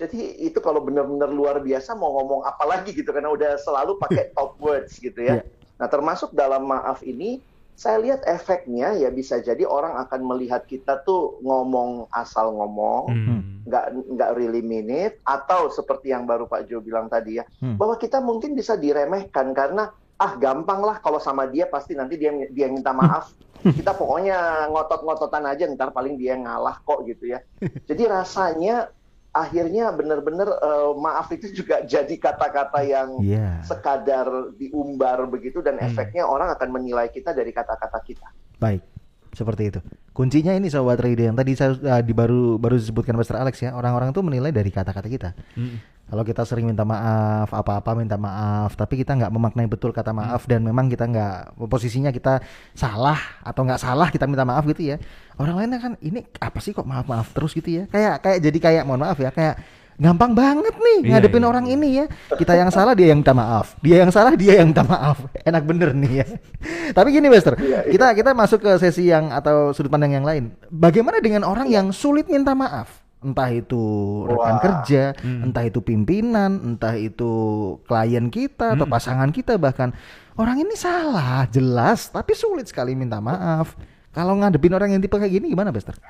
Jadi 0.00 0.48
itu 0.48 0.56
kalau 0.64 0.80
benar-benar 0.80 1.28
luar 1.28 1.60
biasa 1.60 1.92
mau 1.92 2.16
ngomong 2.16 2.40
apa 2.48 2.64
lagi 2.64 2.96
gitu 2.96 3.12
karena 3.12 3.28
udah 3.28 3.60
selalu 3.60 4.00
pakai 4.00 4.32
top 4.36 4.56
words 4.56 4.96
gitu 4.96 5.20
Iya. 5.20 5.44
ya. 5.44 5.44
Nah 5.76 5.88
termasuk 5.92 6.32
dalam 6.32 6.64
maaf 6.64 7.04
ini 7.04 7.40
saya 7.74 7.96
lihat 8.00 8.20
efeknya 8.28 8.92
ya 8.92 9.08
bisa 9.08 9.40
jadi 9.40 9.64
orang 9.64 9.96
akan 10.04 10.20
melihat 10.24 10.68
kita 10.68 11.00
tuh 11.02 11.40
ngomong 11.40 12.08
asal 12.12 12.52
ngomong, 12.52 13.02
Hmm. 13.08 13.40
nggak 13.64 13.84
nggak 14.16 14.30
really 14.36 14.60
mean 14.60 14.92
it, 14.92 15.16
atau 15.24 15.72
seperti 15.72 16.12
yang 16.12 16.28
baru 16.28 16.44
Pak 16.44 16.68
Jo 16.68 16.84
bilang 16.84 17.08
tadi 17.08 17.40
ya, 17.40 17.44
Hmm. 17.64 17.80
bahwa 17.80 17.96
kita 17.96 18.20
mungkin 18.20 18.52
bisa 18.52 18.76
diremehkan 18.76 19.56
karena 19.56 19.88
ah 20.20 20.32
gampang 20.36 20.84
lah 20.84 21.00
kalau 21.00 21.16
sama 21.16 21.48
dia 21.48 21.64
pasti 21.64 21.96
nanti 21.96 22.20
dia 22.20 22.28
dia 22.52 22.68
minta 22.68 22.92
maaf. 22.92 23.32
Kita 23.60 23.92
pokoknya 23.92 24.68
ngotot-ngototan 24.72 25.44
aja 25.44 25.68
ntar 25.72 25.92
paling 25.92 26.16
dia 26.16 26.36
ngalah 26.36 26.80
kok 26.84 27.04
gitu 27.08 27.32
ya. 27.32 27.40
Jadi 27.88 28.04
rasanya 28.08 28.88
akhirnya 29.30 29.94
benar-benar 29.94 30.48
eh, 30.50 30.92
maaf 30.98 31.30
itu 31.30 31.54
juga 31.54 31.82
jadi 31.92 32.14
kata-kata 32.16 32.82
yang 32.82 33.22
Iya. 33.22 33.62
sekadar 33.62 34.26
diumbar 34.54 35.26
begitu 35.26 35.62
dan 35.62 35.78
Hmm. 35.78 35.86
efeknya 35.86 36.26
orang 36.26 36.50
akan 36.50 36.68
menilai 36.70 37.06
kita 37.08 37.30
dari 37.30 37.54
kata-kata 37.54 37.98
kita. 38.02 38.26
Baik, 38.58 38.82
seperti 39.30 39.62
itu. 39.70 39.80
Kuncinya 40.20 40.52
ini 40.52 40.68
sobat 40.68 41.00
radio 41.00 41.32
yang 41.32 41.36
tadi 41.40 41.56
saya 41.56 41.72
uh, 41.80 42.04
di 42.04 42.12
baru 42.12 42.60
baru 42.60 42.76
disebutkan 42.76 43.16
Pastor 43.16 43.40
Alex 43.40 43.64
ya. 43.64 43.72
Orang-orang 43.72 44.12
tuh 44.12 44.20
menilai 44.20 44.52
dari 44.52 44.68
kata-kata 44.68 45.08
kita. 45.08 45.32
Hmm. 45.56 45.80
Kalau 46.12 46.20
kita 46.28 46.44
sering 46.44 46.68
minta 46.68 46.84
maaf, 46.84 47.48
apa-apa 47.48 47.96
minta 47.96 48.20
maaf, 48.20 48.76
tapi 48.76 49.00
kita 49.00 49.16
nggak 49.16 49.32
memaknai 49.32 49.64
betul 49.64 49.96
kata 49.96 50.12
maaf 50.12 50.44
dan 50.44 50.60
memang 50.60 50.92
kita 50.92 51.08
nggak 51.08 51.56
posisinya 51.56 52.12
kita 52.12 52.44
salah 52.76 53.16
atau 53.40 53.64
nggak 53.64 53.80
salah 53.80 54.12
kita 54.12 54.28
minta 54.28 54.44
maaf 54.44 54.68
gitu 54.68 54.92
ya. 54.92 55.00
Orang 55.40 55.56
lainnya 55.56 55.80
kan 55.80 55.96
ini 56.04 56.20
apa 56.36 56.60
sih 56.60 56.76
kok 56.76 56.84
maaf-maaf 56.84 57.32
terus 57.32 57.56
gitu 57.56 57.80
ya? 57.80 57.84
Kayak 57.88 58.20
kayak 58.20 58.38
jadi 58.44 58.58
kayak 58.60 58.82
mohon 58.84 59.00
maaf 59.00 59.16
ya 59.16 59.32
kayak 59.32 59.56
gampang 60.00 60.32
banget 60.32 60.72
nih 60.74 60.98
Iya, 61.04 61.10
ngadepin 61.12 61.44
iya, 61.44 61.48
orang 61.48 61.64
iya. 61.68 61.74
ini 61.76 61.88
ya. 62.00 62.04
Kita 62.32 62.52
yang 62.56 62.72
salah 62.72 62.96
dia 62.96 63.12
yang 63.12 63.20
minta 63.20 63.36
maaf, 63.36 63.76
dia 63.78 64.00
yang 64.00 64.08
salah 64.08 64.32
dia 64.32 64.56
yang 64.58 64.72
minta 64.72 64.80
maaf. 64.82 65.20
Enak 65.48 65.62
bener 65.68 65.92
nih 65.92 66.24
ya. 66.24 66.26
Tapi 66.96 67.08
gini 67.12 67.28
Wester, 67.28 67.54
Iya, 67.54 67.84
iya. 67.84 67.92
kita 67.92 68.06
kita 68.16 68.30
masuk 68.32 68.64
ke 68.64 68.72
sesi 68.80 69.06
yang 69.06 69.28
atau 69.28 69.70
sudut 69.70 69.92
pandang 69.92 70.16
yang 70.16 70.24
lain. 70.24 70.56
Bagaimana 70.66 71.20
dengan 71.20 71.44
orang 71.44 71.68
yang 71.68 71.92
sulit 71.92 72.26
minta 72.26 72.56
maaf? 72.56 73.04
Entah 73.20 73.52
itu 73.52 73.84
rekan 74.24 74.56
Wah. 74.56 74.60
kerja, 74.64 75.12
Hmm. 75.20 75.52
entah 75.52 75.68
itu 75.68 75.84
pimpinan, 75.84 76.56
entah 76.64 76.96
itu 76.96 77.28
klien 77.84 78.32
kita 78.32 78.72
atau 78.72 78.88
Hmm. 78.88 78.96
pasangan 78.96 79.28
kita 79.28 79.60
bahkan 79.60 79.92
orang 80.34 80.64
ini 80.64 80.72
salah 80.72 81.44
jelas 81.52 82.08
tapi 82.08 82.32
sulit 82.32 82.64
sekali 82.64 82.96
minta 82.96 83.20
maaf. 83.20 83.76
Kalau 84.10 84.40
ngadepin 84.40 84.72
orang 84.72 84.96
yang 84.96 85.04
tipe 85.04 85.14
kayak 85.14 85.36
gini 85.36 85.52
gimana, 85.52 85.68
Bester? 85.68 86.00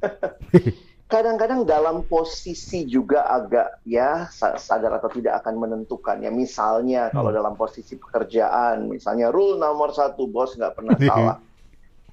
Kadang-kadang 1.10 1.66
dalam 1.66 2.06
posisi 2.06 2.86
juga 2.86 3.26
agak 3.26 3.82
ya 3.82 4.30
sa- 4.30 4.54
sadar 4.54 4.94
atau 4.94 5.10
tidak 5.10 5.42
akan 5.42 5.58
menentukan 5.58 6.22
ya. 6.22 6.30
Misalnya 6.30 7.10
kalau 7.10 7.34
dalam 7.34 7.58
posisi 7.58 7.98
pekerjaan, 7.98 8.86
misalnya 8.86 9.28
rule 9.28 9.58
nomor 9.58 9.90
satu 9.90 10.30
bos 10.30 10.54
nggak 10.54 10.72
pernah 10.72 10.94
salah. 10.96 11.36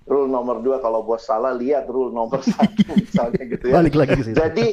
Rule 0.03 0.25
nomor 0.25 0.65
dua 0.65 0.81
kalau 0.81 1.05
bos 1.05 1.21
salah 1.21 1.53
lihat 1.53 1.85
rule 1.85 2.09
nomor 2.09 2.41
satu 2.49 2.97
misalnya 2.97 3.43
gitu 3.45 3.69
ya. 3.69 3.77
Balik 3.77 3.93
lagi 3.93 4.17
ke 4.17 4.23
situ. 4.25 4.33
Jadi 4.33 4.67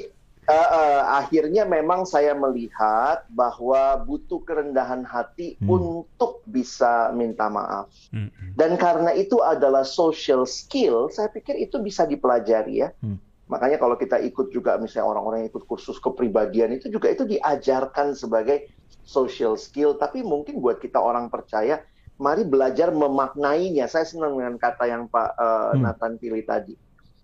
eh, 0.44 0.68
eh, 0.72 1.02
akhirnya 1.04 1.68
memang 1.68 2.04
saya 2.04 2.32
melihat 2.32 3.28
bahwa 3.28 4.00
butuh 4.00 4.40
kerendahan 4.40 5.04
hati 5.04 5.60
Hmm. 5.60 5.68
untuk 5.68 6.40
bisa 6.44 7.12
minta 7.12 7.52
maaf. 7.52 7.92
Hmm. 8.08 8.32
Dan 8.56 8.80
karena 8.80 9.12
itu 9.12 9.40
adalah 9.40 9.84
social 9.84 10.48
skill, 10.48 11.12
saya 11.12 11.28
pikir 11.28 11.60
itu 11.60 11.76
bisa 11.76 12.04
dipelajari 12.04 12.80
ya. 12.80 12.88
Hmm. 13.04 13.20
Makanya 13.44 13.76
kalau 13.76 13.94
kita 13.94 14.16
ikut 14.18 14.48
juga 14.48 14.80
misalnya 14.80 15.12
orang-orang 15.12 15.44
yang 15.44 15.50
ikut 15.52 15.68
kursus 15.68 16.00
kepribadian 16.00 16.80
itu 16.80 16.88
juga 16.88 17.12
itu 17.12 17.28
diajarkan 17.28 18.16
sebagai 18.16 18.64
social 19.04 19.60
skill. 19.60 20.00
Tapi 20.00 20.24
mungkin 20.24 20.64
buat 20.64 20.80
kita 20.80 20.96
orang 20.96 21.28
percaya, 21.28 21.84
mari 22.16 22.48
belajar 22.48 22.88
memaknainya. 22.88 23.84
Saya 23.84 24.08
senang 24.08 24.40
dengan 24.40 24.56
kata 24.56 24.84
yang 24.88 25.12
Pak 25.12 25.28
eh, 25.36 25.70
Hmm. 25.76 25.82
Nathan 25.84 26.12
pilih 26.16 26.40
tadi. 26.42 26.72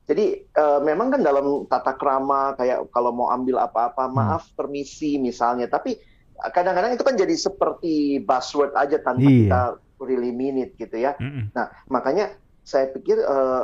Jadi 0.05 0.25
eh, 0.45 0.81
memang 0.83 1.15
kan 1.15 1.23
dalam 1.25 1.65
tata 1.71 1.97
krama 1.97 2.53
kayak 2.59 2.91
kalau 2.93 3.15
mau 3.15 3.33
ambil 3.33 3.63
apa-apa, 3.63 4.11
maaf, 4.11 4.53
permisi 4.53 5.17
misalnya. 5.17 5.73
Tapi 5.73 5.97
eh, 6.37 6.51
kadang-kadang 6.53 6.93
itu 6.93 7.05
kan 7.07 7.17
jadi 7.17 7.33
seperti 7.33 7.95
buzzword 8.21 8.77
aja 8.77 9.01
tanpa 9.01 9.25
Iya. 9.25 9.37
kita 9.41 9.61
really 10.05 10.33
mean 10.33 10.61
it 10.61 10.77
gitu 10.77 11.01
ya. 11.01 11.17
Hmm. 11.17 11.49
Nah, 11.57 11.73
makanya 11.89 12.37
saya 12.61 12.93
pikir 12.93 13.17
eh, 13.17 13.63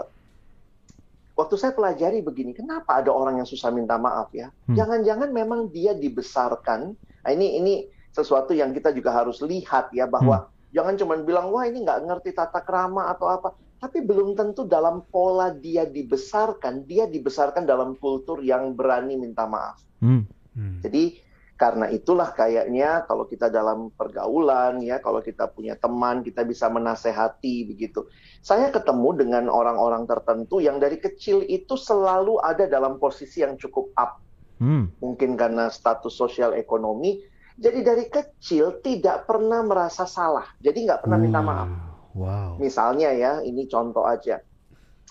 waktu 1.37 1.55
saya 1.61 1.76
pelajari 1.76 2.25
begini, 2.25 2.57
kenapa 2.57 3.05
ada 3.05 3.12
orang 3.12 3.38
yang 3.38 3.49
susah 3.49 3.69
minta 3.69 4.00
maaf 4.00 4.33
ya? 4.33 4.49
Hmm. 4.66 4.75
Jangan-jangan 4.75 5.31
memang 5.31 5.69
dia 5.69 5.93
dibesarkan. 5.93 6.97
Nah, 6.97 7.31
ini 7.31 7.61
ini 7.61 7.75
sesuatu 8.11 8.57
yang 8.57 8.73
kita 8.73 8.97
juga 8.97 9.12
harus 9.12 9.45
lihat 9.45 9.93
ya 9.93 10.09
bahwa 10.09 10.49
jangan 10.73 10.97
cuma 10.97 11.21
bilang 11.21 11.52
wah 11.52 11.69
ini 11.69 11.85
nggak 11.85 12.09
ngerti 12.09 12.33
tata 12.33 12.64
krama 12.64 13.12
atau 13.12 13.28
apa, 13.28 13.52
tapi 13.76 14.00
belum 14.00 14.33
tentu 14.33 14.64
dalam 14.64 15.05
pola 15.12 15.52
dia 15.52 15.85
dibesarkan, 15.85 16.88
dia 16.88 17.05
dibesarkan 17.05 17.69
dalam 17.69 17.93
kultur 18.00 18.40
yang 18.40 18.73
berani 18.73 19.21
minta 19.21 19.45
maaf. 19.45 19.85
Hmm. 20.00 20.25
Hmm. 20.57 20.81
Jadi 20.81 21.21
karena 21.56 21.88
itulah 21.88 22.36
kayaknya 22.36 23.08
kalau 23.08 23.25
kita 23.25 23.48
dalam 23.48 23.88
pergaulan 23.96 24.84
ya, 24.84 25.00
kalau 25.00 25.25
kita 25.25 25.48
punya 25.48 25.72
teman, 25.80 26.20
kita 26.20 26.44
bisa 26.44 26.68
menasehati 26.68 27.64
begitu. 27.64 28.04
Saya 28.44 28.68
ketemu 28.68 29.25
dengan 29.25 29.44
orang-orang 29.48 30.04
tertentu 30.04 30.60
yang 30.60 30.76
dari 30.76 31.00
kecil 31.00 31.40
itu 31.48 31.72
selalu 31.80 32.36
ada 32.44 32.68
dalam 32.68 33.00
posisi 33.00 33.40
yang 33.40 33.56
cukup 33.56 33.88
up. 33.96 34.20
Hmm. 34.60 34.92
Mungkin 35.00 35.40
karena 35.40 35.72
status 35.72 36.12
sosial 36.12 36.52
ekonomi. 36.52 37.25
Jadi 37.56 37.80
dari 37.80 38.04
kecil 38.12 38.84
tidak 38.84 39.25
pernah 39.25 39.64
merasa 39.64 40.04
salah. 40.04 40.44
Jadi 40.60 40.84
nggak 40.84 41.08
pernah 41.08 41.16
minta 41.16 41.40
maaf. 41.40 41.68
Wow. 42.12 42.60
Misalnya 42.60 43.16
ya, 43.16 43.40
ini 43.40 43.64
contoh 43.64 44.04
aja. 44.04 44.44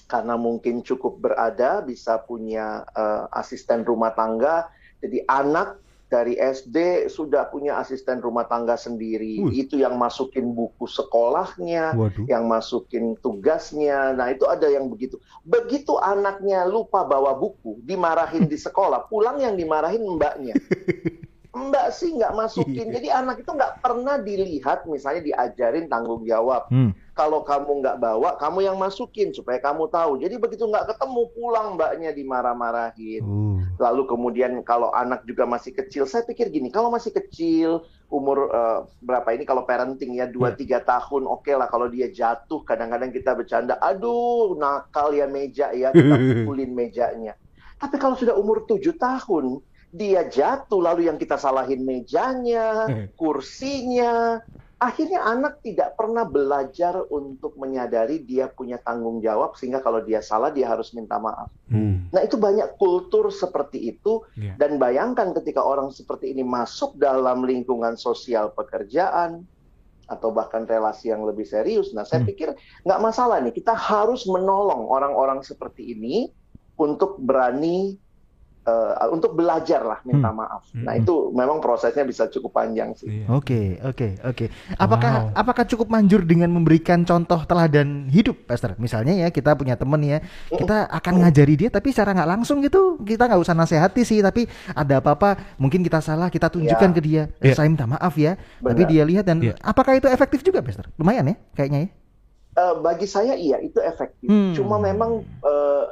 Karena 0.06 0.38
mungkin 0.38 0.86
cukup 0.86 1.18
berada, 1.18 1.82
bisa 1.82 2.22
punya 2.22 2.86
eh, 2.94 3.26
asisten 3.34 3.82
rumah 3.82 4.14
tangga. 4.14 4.70
Jadi 5.02 5.26
anak 5.26 5.85
dari 6.16 6.40
SD 6.40 7.12
sudah 7.12 7.52
punya 7.52 7.76
asisten 7.76 8.24
rumah 8.24 8.48
tangga 8.48 8.80
sendiri. 8.80 9.44
Wih. 9.44 9.68
Itu 9.68 9.76
yang 9.76 10.00
masukin 10.00 10.56
buku 10.56 10.88
sekolahnya, 10.88 11.92
Waduh. 11.92 12.24
yang 12.32 12.48
masukin 12.48 13.20
tugasnya. 13.20 14.16
Nah, 14.16 14.32
itu 14.32 14.48
ada 14.48 14.72
yang 14.72 14.88
begitu. 14.88 15.20
Begitu 15.44 16.00
anaknya 16.00 16.64
lupa 16.64 17.04
bawa 17.04 17.36
buku, 17.36 17.84
dimarahin 17.84 18.48
di 18.48 18.56
sekolah, 18.56 19.04
pulang 19.12 19.44
yang 19.44 19.60
dimarahin 19.60 20.08
mbaknya. 20.16 20.56
Mbak 21.56 21.88
sih 21.96 22.16
nggak 22.16 22.36
masukin. 22.36 22.92
Jadi 22.92 23.08
anak 23.12 23.44
itu 23.44 23.52
nggak 23.52 23.80
pernah 23.80 24.20
dilihat 24.20 24.88
misalnya 24.92 25.24
diajarin 25.24 25.88
tanggung 25.88 26.28
jawab. 26.28 26.68
Hmm. 26.68 26.92
Kalau 27.16 27.48
kamu 27.48 27.80
nggak 27.80 27.98
bawa, 28.04 28.36
kamu 28.36 28.68
yang 28.68 28.76
masukin 28.76 29.32
supaya 29.32 29.56
kamu 29.64 29.88
tahu. 29.88 30.20
Jadi 30.20 30.36
begitu 30.36 30.68
nggak 30.68 30.92
ketemu 30.92 31.32
pulang 31.32 31.80
mbaknya 31.80 32.12
dimarah-marahin. 32.12 33.24
Uh. 33.24 33.64
Lalu 33.80 34.04
kemudian 34.04 34.60
kalau 34.68 34.92
anak 34.92 35.24
juga 35.24 35.48
masih 35.48 35.72
kecil, 35.72 36.04
saya 36.04 36.28
pikir 36.28 36.52
gini, 36.52 36.68
kalau 36.68 36.92
masih 36.92 37.16
kecil 37.16 37.88
umur 38.12 38.52
eh, 38.52 38.80
berapa 39.00 39.32
ini 39.32 39.48
kalau 39.48 39.64
parenting 39.64 40.20
ya 40.20 40.28
dua 40.28 40.52
tiga 40.60 40.84
tahun, 40.84 41.24
oke 41.24 41.56
lah 41.56 41.72
kalau 41.72 41.88
dia 41.88 42.12
jatuh 42.12 42.68
kadang-kadang 42.68 43.16
kita 43.16 43.32
bercanda, 43.32 43.80
aduh 43.80 44.52
nakal 44.60 45.16
ya 45.16 45.24
meja 45.28 45.72
ya 45.72 45.96
kita 45.96 46.16
pukulin 46.44 46.76
mejanya. 46.76 47.40
Tapi 47.80 47.96
kalau 47.96 48.20
sudah 48.20 48.36
umur 48.36 48.68
tujuh 48.68 49.00
tahun 49.00 49.64
dia 49.96 50.28
jatuh 50.28 50.84
lalu 50.84 51.08
yang 51.08 51.16
kita 51.16 51.40
salahin 51.40 51.88
mejanya, 51.88 52.92
kursinya, 53.16 54.44
akhirnya 54.76 55.24
anak 55.24 55.64
tidak 55.64 55.96
pernah 55.96 56.28
belajar 56.28 57.00
untuk 57.08 57.56
menyadari 57.56 58.20
dia 58.22 58.52
punya 58.52 58.76
tanggung 58.84 59.24
jawab 59.24 59.56
sehingga 59.56 59.80
kalau 59.80 60.04
dia 60.04 60.20
salah 60.20 60.52
dia 60.52 60.68
harus 60.68 60.92
minta 60.92 61.16
maaf. 61.16 61.48
Hmm. 61.72 62.12
Nah, 62.12 62.22
itu 62.22 62.36
banyak 62.36 62.76
kultur 62.76 63.32
seperti 63.32 63.96
itu 63.96 64.22
Iya. 64.36 64.60
dan 64.60 64.76
bayangkan 64.76 65.32
ketika 65.42 65.64
orang 65.64 65.90
seperti 65.96 66.36
ini 66.36 66.44
masuk 66.44 67.00
dalam 67.00 67.48
lingkungan 67.48 67.96
sosial 67.96 68.52
pekerjaan, 68.52 69.48
atau 70.06 70.30
bahkan 70.30 70.70
relasi 70.70 71.10
yang 71.10 71.26
lebih 71.26 71.50
serius. 71.50 71.90
Nah, 71.90 72.06
saya 72.06 72.22
Hmm. 72.22 72.30
pikir 72.30 72.54
nggak 72.86 73.02
masalah 73.02 73.42
nih. 73.42 73.58
Kita 73.58 73.74
harus 73.74 74.30
menolong 74.30 74.86
orang-orang 74.86 75.42
seperti 75.42 75.98
ini 75.98 76.30
untuk 76.78 77.18
berani 77.18 77.98
eh, 78.66 79.08
untuk 79.08 79.34
belajar 79.34 79.82
lah 79.82 80.02
minta 80.02 80.28
Hmm. 80.28 80.42
maaf. 80.42 80.64
Nah, 80.74 80.94
Hmm. 80.94 81.02
itu 81.02 81.14
memang 81.32 81.62
prosesnya 81.62 82.02
bisa 82.02 82.26
cukup 82.26 82.50
panjang 82.52 82.92
sih. 82.94 83.06
Iya. 83.06 83.26
Oke, 83.30 83.78
oke, 83.80 84.08
oke. 84.26 84.46
Apakah 84.76 85.30
Wow. 85.30 85.38
apakah 85.38 85.64
cukup 85.64 85.88
manjur 85.88 86.26
dengan 86.26 86.50
memberikan 86.50 87.02
contoh 87.02 87.46
teladan 87.46 88.10
hidup, 88.10 88.34
Pastor? 88.44 88.74
Misalnya 88.76 89.14
ya, 89.16 89.30
kita 89.30 89.54
punya 89.54 89.78
temen 89.78 90.02
ya, 90.02 90.18
kita 90.48 90.90
akan 90.90 91.14
ngajari 91.22 91.56
dia, 91.56 91.70
tapi 91.70 91.94
secara 91.94 92.12
nggak 92.12 92.30
langsung 92.32 92.58
gitu, 92.60 92.98
kita 93.00 93.30
nggak 93.30 93.38
usah 93.40 93.54
nasihati 93.54 94.02
sih, 94.02 94.20
tapi 94.20 94.50
ada 94.68 94.98
apa-apa, 94.98 95.56
mungkin 95.56 95.86
kita 95.86 96.02
salah, 96.02 96.28
kita 96.28 96.50
tunjukkan 96.50 96.90
Ya. 96.90 96.96
ke 96.98 97.02
dia, 97.02 97.24
Iya. 97.40 97.54
saya 97.54 97.70
minta 97.70 97.86
maaf 97.86 98.18
ya, 98.18 98.34
tapi 98.60 98.82
Benar. 98.82 98.90
dia 98.90 99.04
lihat 99.06 99.26
dan 99.26 99.38
Iya. 99.40 99.54
apakah 99.62 99.94
itu 99.94 100.10
efektif 100.10 100.42
juga, 100.42 100.66
Pastor? 100.66 100.90
Lumayan 100.98 101.30
ya, 101.30 101.38
kayaknya 101.54 101.80
ya. 101.86 101.90
Eh, 102.56 102.76
bagi 102.80 103.04
saya 103.04 103.36
iya 103.36 103.60
itu 103.60 103.78
efektif. 103.78 104.26
Hmm. 104.26 104.56
Cuma 104.56 104.80
memang 104.80 105.22
eh, 105.22 105.84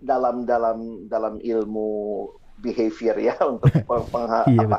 dalam 0.00 0.42
dalam 0.42 0.78
dalam 1.06 1.38
ilmu 1.38 1.90
behavior 2.58 3.16
ya 3.16 3.36
untuk 3.50 3.70
peng- 3.88 4.08
pengha- 4.08 4.46
Iya 4.46 4.66
apa, 4.66 4.78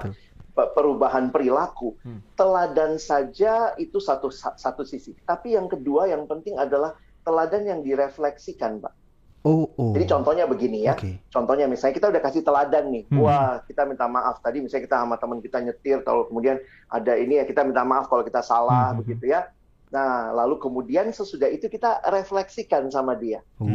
perubahan 0.76 1.32
perilaku. 1.32 1.96
Hmm. 2.04 2.20
Teladan 2.36 3.00
saja 3.00 3.72
itu 3.76 3.98
satu 3.98 4.28
satu 4.34 4.84
sisi. 4.84 5.16
Tapi 5.24 5.56
yang 5.56 5.72
kedua 5.72 6.12
yang 6.12 6.28
penting 6.28 6.60
adalah 6.60 6.92
teladan 7.24 7.64
yang 7.64 7.80
direfleksikan, 7.80 8.84
Pak. 8.84 8.94
Oh, 9.40 9.72
oh. 9.80 9.96
Jadi 9.96 10.04
contohnya 10.04 10.44
begini 10.44 10.84
ya. 10.84 11.00
Oke. 11.00 11.16
Contohnya 11.32 11.64
misalnya 11.64 11.96
kita 11.96 12.12
udah 12.12 12.20
kasih 12.20 12.44
teladan 12.44 12.92
nih. 12.92 13.08
Hmm. 13.08 13.24
Wah, 13.24 13.64
kita 13.64 13.88
minta 13.88 14.04
maaf 14.04 14.44
tadi 14.44 14.60
misalnya 14.60 14.84
kita 14.84 14.98
sama 15.00 15.16
teman 15.16 15.40
kita 15.40 15.64
nyetir 15.64 16.04
kalau 16.04 16.28
kemudian 16.28 16.60
ada 16.92 17.16
ini 17.16 17.40
ya 17.40 17.48
kita 17.48 17.64
minta 17.64 17.88
maaf 17.88 18.12
kalau 18.12 18.28
kita 18.28 18.44
salah 18.44 18.92
Hmm. 18.92 19.00
begitu 19.00 19.32
ya. 19.32 19.48
Nah, 19.90 20.36
lalu 20.36 20.60
kemudian 20.60 21.10
sesudah 21.10 21.48
itu 21.48 21.66
kita 21.66 22.04
refleksikan 22.06 22.92
sama 22.92 23.16
dia. 23.16 23.40
Oh. 23.58 23.66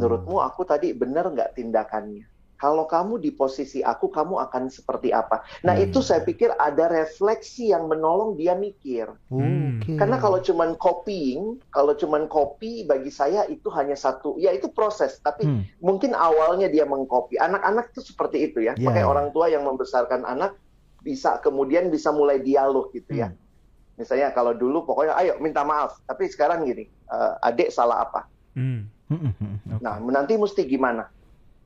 Menurutmu 0.00 0.40
aku 0.40 0.64
tadi 0.64 0.96
benar 0.96 1.28
nggak 1.28 1.60
tindakannya? 1.60 2.24
Kalau 2.60 2.84
kamu 2.84 3.24
di 3.24 3.32
posisi 3.32 3.80
aku, 3.80 4.12
kamu 4.12 4.36
akan 4.36 4.68
seperti 4.68 5.16
apa? 5.16 5.40
Nah, 5.64 5.80
Hmm. 5.80 5.84
itu 5.88 6.04
saya 6.04 6.20
pikir 6.20 6.52
ada 6.60 6.92
refleksi 6.92 7.72
yang 7.72 7.88
menolong 7.88 8.36
dia 8.36 8.52
mikir. 8.52 9.08
Hmm. 9.32 9.80
Karena 9.96 10.20
kalau 10.20 10.44
cuman 10.44 10.76
copying, 10.76 11.56
kalau 11.72 11.96
cuman 11.96 12.28
copy 12.28 12.84
bagi 12.84 13.08
saya 13.08 13.48
itu 13.48 13.72
hanya 13.72 13.96
satu, 13.96 14.36
ya 14.36 14.52
itu 14.52 14.68
proses. 14.76 15.24
Tapi 15.24 15.48
Hmm. 15.48 15.64
mungkin 15.80 16.12
awalnya 16.12 16.68
dia 16.68 16.84
mengcopy. 16.84 17.40
Anak-anak 17.40 17.96
itu 17.96 18.12
seperti 18.12 18.52
itu 18.52 18.60
ya. 18.60 18.76
Ya, 18.76 18.92
Pakai 18.92 19.04
ya. 19.04 19.08
orang 19.08 19.32
tua 19.32 19.48
yang 19.48 19.64
membesarkan 19.64 20.28
anak 20.28 20.52
bisa 21.00 21.40
kemudian 21.40 21.88
bisa 21.88 22.12
mulai 22.12 22.44
dialog 22.44 22.92
gitu 22.92 23.16
ya. 23.16 23.32
Hmm. 23.32 23.40
Misalnya 23.96 24.36
kalau 24.36 24.52
dulu 24.52 24.84
pokoknya 24.84 25.16
ayo 25.16 25.40
minta 25.40 25.64
maaf. 25.64 25.96
Tapi 26.04 26.28
sekarang 26.28 26.68
gini, 26.68 26.92
eh, 26.92 27.32
adik 27.40 27.72
salah 27.72 28.04
apa? 28.04 28.28
Hmm. 28.52 28.84
Hmm, 29.10 29.34
hmm, 29.34 29.34
hmm. 29.34 29.78
Nah, 29.82 29.98
nanti 29.98 30.38
mesti 30.38 30.62
gimana? 30.64 31.10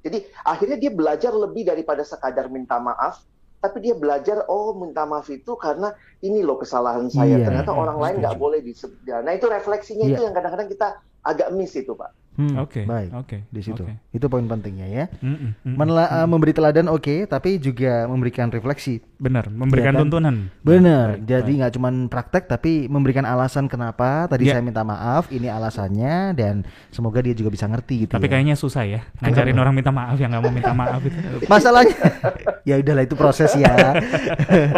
Jadi 0.00 0.24
akhirnya 0.42 0.76
dia 0.80 0.92
belajar 0.92 1.32
lebih 1.32 1.64
daripada 1.64 2.00
sekadar 2.00 2.48
minta 2.48 2.76
maaf, 2.80 3.20
tapi 3.60 3.80
dia 3.80 3.96
belajar 3.96 4.44
oh 4.48 4.76
minta 4.76 5.04
maaf 5.04 5.28
itu 5.28 5.56
karena 5.56 5.92
ini 6.20 6.44
loh 6.44 6.60
kesalahan 6.60 7.08
saya. 7.08 7.40
Iya, 7.40 7.48
Ternyata 7.48 7.72
iya, 7.72 7.80
orang 7.80 7.98
lain 8.00 8.14
nggak 8.20 8.36
boleh 8.36 8.60
disebut. 8.60 9.00
Nah 9.04 9.32
itu 9.32 9.48
refleksinya 9.48 10.04
itu 10.04 10.20
Iya. 10.20 10.28
yang 10.28 10.34
kadang-kadang 10.36 10.68
kita 10.68 10.88
agak 11.24 11.48
miss 11.56 11.72
itu 11.72 11.96
pak. 11.96 12.12
Hmm, 12.34 12.58
Oke. 12.58 12.82
Baik. 12.82 13.14
Oke. 13.14 13.36
Di 13.46 13.62
situ. 13.62 13.86
Oke. 13.86 13.94
Itu 14.10 14.26
poin 14.26 14.42
pentingnya 14.44 14.90
ya. 14.90 15.04
Mm, 15.22 15.30
mm, 15.30 15.50
mm, 15.70 15.74
Menela- 15.78 16.10
mm. 16.10 16.26
memberi 16.26 16.50
teladan 16.50 16.90
oke, 16.90 17.30
tapi 17.30 17.62
juga 17.62 18.10
memberikan 18.10 18.50
refleksi. 18.50 18.98
Benar, 19.16 19.46
memberikan 19.46 19.88
Iya 19.88 19.94
kan? 19.94 20.02
tuntunan. 20.02 20.34
Benar. 20.60 21.06
Baik, 21.14 21.22
Jadi 21.24 21.52
nggak 21.56 21.72
cuman 21.72 21.94
praktek 22.06 22.44
tapi 22.46 22.72
memberikan 22.86 23.22
alasan 23.22 23.64
kenapa 23.64 24.26
tadi 24.26 24.44
Iya. 24.44 24.52
saya 24.52 24.62
minta 24.62 24.82
maaf, 24.82 25.28
ini 25.28 25.46
alasannya 25.46 26.14
dan 26.32 26.62
semoga 26.88 27.18
dia 27.18 27.30
juga 27.30 27.48
bisa 27.48 27.64
ngerti 27.64 28.04
gitu 28.04 28.12
Tapi 28.12 28.26
ya. 28.26 28.30
kayaknya 28.30 28.54
susah 28.54 28.82
ya 28.82 29.00
ngajarin 29.18 29.54
orang 29.54 29.70
minta 29.72 29.88
maaf 29.88 30.14
yang 30.14 30.28
nggak 30.28 30.42
mau 30.42 30.50
minta 30.50 30.72
maaf 30.72 30.98
itu. 31.00 31.14
masalahnya 31.52 31.94
ya 32.68 32.74
udahlah 32.76 33.02
itu 33.02 33.14
proses 33.14 33.54
ya. 33.54 33.70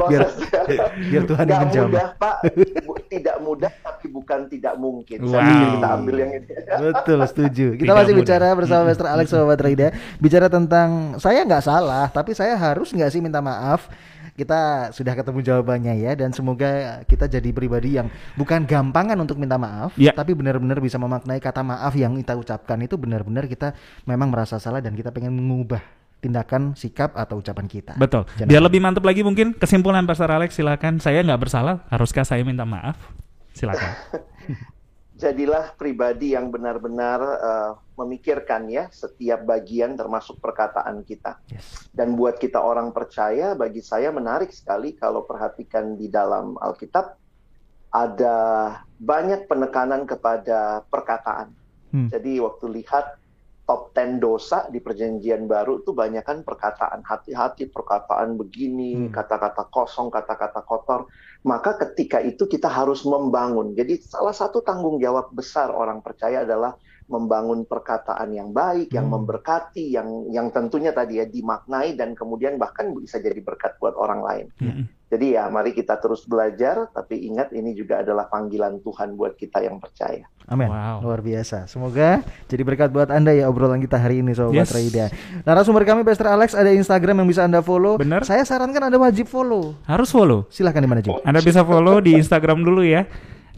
biar 0.05 0.23
Proses 0.27 0.79
biar 1.03 1.23
Tuhan 1.25 1.45
yang 1.47 1.61
menjawab. 1.65 1.89
mudah 1.89 2.09
pak, 2.17 2.37
tidak 3.09 3.37
mudah 3.39 3.73
tapi 3.73 4.07
bukan 4.07 4.39
tidak 4.47 4.75
mungkin. 4.77 5.19
Saya 5.23 5.33
Wow. 5.33 5.49
pikir 5.49 5.69
kita 5.73 5.89
ambil 5.91 6.15
yang 6.17 6.31
ini. 6.35 6.47
Betul, 6.83 7.19
setuju. 7.25 7.67
Kita 7.73 7.83
Tidak 7.83 7.97
masih 7.97 8.13
mudah. 8.13 8.23
bicara 8.23 8.47
bersama 8.53 8.83
Master 8.85 9.07
Alex 9.09 9.27
Sobat 9.29 9.61
Rida. 9.61 9.89
Bicara 10.17 10.47
tentang 10.47 10.89
saya 11.17 11.41
nggak 11.43 11.63
salah, 11.63 12.07
tapi 12.09 12.31
saya 12.31 12.53
harus 12.55 12.91
nggak 12.91 13.09
sih 13.09 13.19
minta 13.19 13.41
maaf. 13.41 13.89
Kita 14.37 14.61
sudah 14.93 15.17
ketemu 15.17 15.41
jawabannya 15.41 15.97
ya 15.97 16.13
dan 16.13 16.31
semoga 16.31 17.01
kita 17.05 17.25
jadi 17.27 17.49
pribadi 17.51 17.97
yang 17.97 18.07
bukan 18.37 18.63
gampangan 18.63 19.17
untuk 19.17 19.41
minta 19.41 19.57
maaf, 19.57 19.97
Ya. 19.97 20.13
tapi 20.13 20.37
benar-benar 20.37 20.77
bisa 20.79 21.01
memaknai 21.01 21.41
kata 21.41 21.65
maaf 21.65 21.97
yang 21.97 22.13
kita 22.15 22.37
ucapkan 22.37 22.77
itu 22.79 22.95
benar-benar 22.95 23.49
kita 23.49 23.73
memang 24.05 24.29
merasa 24.29 24.61
salah 24.61 24.79
dan 24.79 24.93
kita 24.93 25.09
pengen 25.09 25.33
mengubah 25.33 25.81
tindakan, 26.17 26.77
sikap 26.77 27.17
atau 27.17 27.41
ucapan 27.41 27.65
kita. 27.65 27.93
Betul. 27.97 28.29
Jangan- 28.37 28.49
Biar 28.49 28.61
lebih 28.61 28.81
mantap 28.81 29.05
lagi 29.05 29.25
mungkin 29.25 29.53
kesimpulan 29.53 30.05
Pastor 30.05 30.29
Alex 30.29 30.53
silakan. 30.53 31.01
Saya 31.01 31.25
nggak 31.25 31.41
bersalah, 31.41 31.89
haruskah 31.89 32.25
saya 32.25 32.45
minta 32.45 32.69
maaf? 32.69 33.01
Silakan. 33.57 33.89
Jadilah 35.17 35.73
pribadi 35.81 36.37
yang 36.37 36.53
benar-benar 36.53 37.21
eh, 37.41 37.73
memikirkan 37.97 38.69
ya 38.69 38.93
setiap 38.93 39.49
bagian 39.49 39.97
termasuk 39.97 40.37
perkataan 40.39 41.01
kita. 41.03 41.41
Yes. 41.49 41.89
Dan 41.91 42.15
buat 42.21 42.37
kita 42.37 42.61
orang 42.61 42.93
percaya, 42.93 43.57
bagi 43.57 43.81
saya 43.81 44.13
menarik 44.13 44.53
sekali 44.53 44.93
kalau 44.93 45.25
perhatikan 45.25 45.97
di 45.97 46.13
dalam 46.13 46.61
Alkitab 46.61 47.17
ada 47.97 48.37
banyak 49.01 49.49
penekanan 49.49 50.05
kepada 50.05 50.85
perkataan. 50.93 51.49
Hmm. 51.97 52.13
Jadi 52.13 52.37
waktu 52.45 52.85
lihat 52.85 53.17
top 53.67 53.91
10 53.91 54.23
dosa 54.23 54.71
di 54.71 54.79
perjanjian 54.79 55.51
baru 55.51 55.83
itu 55.83 55.91
banyak 55.91 56.23
kan 56.23 56.47
perkataan 56.47 57.03
hati-hati, 57.03 57.67
perkataan 57.67 58.39
begini, 58.39 59.11
Hmm. 59.11 59.13
kata-kata 59.13 59.67
kosong, 59.69 60.07
kata-kata 60.07 60.63
kotor. 60.63 61.11
Maka 61.43 61.75
ketika 61.75 62.23
itu 62.23 62.47
kita 62.47 62.71
harus 62.71 63.03
membangun. 63.03 63.75
Jadi 63.75 63.99
salah 64.07 64.35
satu 64.35 64.63
tanggung 64.63 65.03
jawab 65.03 65.35
besar 65.35 65.75
orang 65.75 65.99
percaya 65.99 66.47
adalah 66.47 66.79
membangun 67.07 67.63
perkataan 67.65 68.35
yang 68.35 68.51
baik, 68.51 68.91
yang 68.91 69.07
Hmm. 69.07 69.23
memberkati, 69.23 69.95
yang 69.95 70.27
yang 70.29 70.51
tentunya 70.51 70.91
tadi 70.91 71.23
ya 71.23 71.27
dimaknai 71.27 71.95
dan 71.95 72.19
kemudian 72.19 72.59
bahkan 72.59 72.91
bisa 72.93 73.23
jadi 73.23 73.39
berkat 73.39 73.79
buat 73.79 73.95
orang 73.95 74.21
lain. 74.27 74.47
Mm-mm. 74.59 74.85
Jadi 75.07 75.39
ya 75.39 75.47
mari 75.47 75.71
kita 75.71 76.03
terus 76.03 76.27
belajar, 76.27 76.91
tapi 76.91 77.31
ingat 77.31 77.55
ini 77.55 77.79
juga 77.79 78.03
adalah 78.03 78.27
panggilan 78.27 78.83
Tuhan 78.83 79.15
buat 79.15 79.39
kita 79.39 79.63
yang 79.63 79.79
percaya. 79.79 80.27
Amin. 80.51 80.67
Wow. 80.67 80.99
Luar 81.07 81.23
biasa. 81.23 81.71
Semoga 81.71 82.27
jadi 82.51 82.63
berkat 82.67 82.91
buat 82.91 83.15
Anda 83.15 83.31
ya 83.31 83.47
obrolan 83.47 83.79
kita 83.79 84.03
hari 84.03 84.19
ini 84.19 84.35
Sobat 84.35 84.67
Yes. 84.67 84.75
Raida. 84.75 85.07
Narasumber 85.47 85.87
kami 85.87 86.03
Pastor 86.03 86.27
Alex 86.27 86.59
ada 86.59 86.75
Instagram 86.75 87.23
yang 87.23 87.29
bisa 87.31 87.47
Anda 87.47 87.63
follow. 87.63 88.03
Benar. 88.03 88.27
Saya 88.27 88.43
sarankan 88.43 88.91
Anda 88.91 88.99
wajib 88.99 89.31
follow. 89.31 89.79
Harus 89.87 90.11
follow. 90.11 90.51
Silahkan 90.51 90.83
di 90.83 90.91
mana? 90.91 91.07
Anda 91.23 91.39
bisa 91.39 91.63
follow 91.63 92.03
di 92.03 92.19
Instagram 92.19 92.67
dulu 92.67 92.83
ya. 92.83 93.07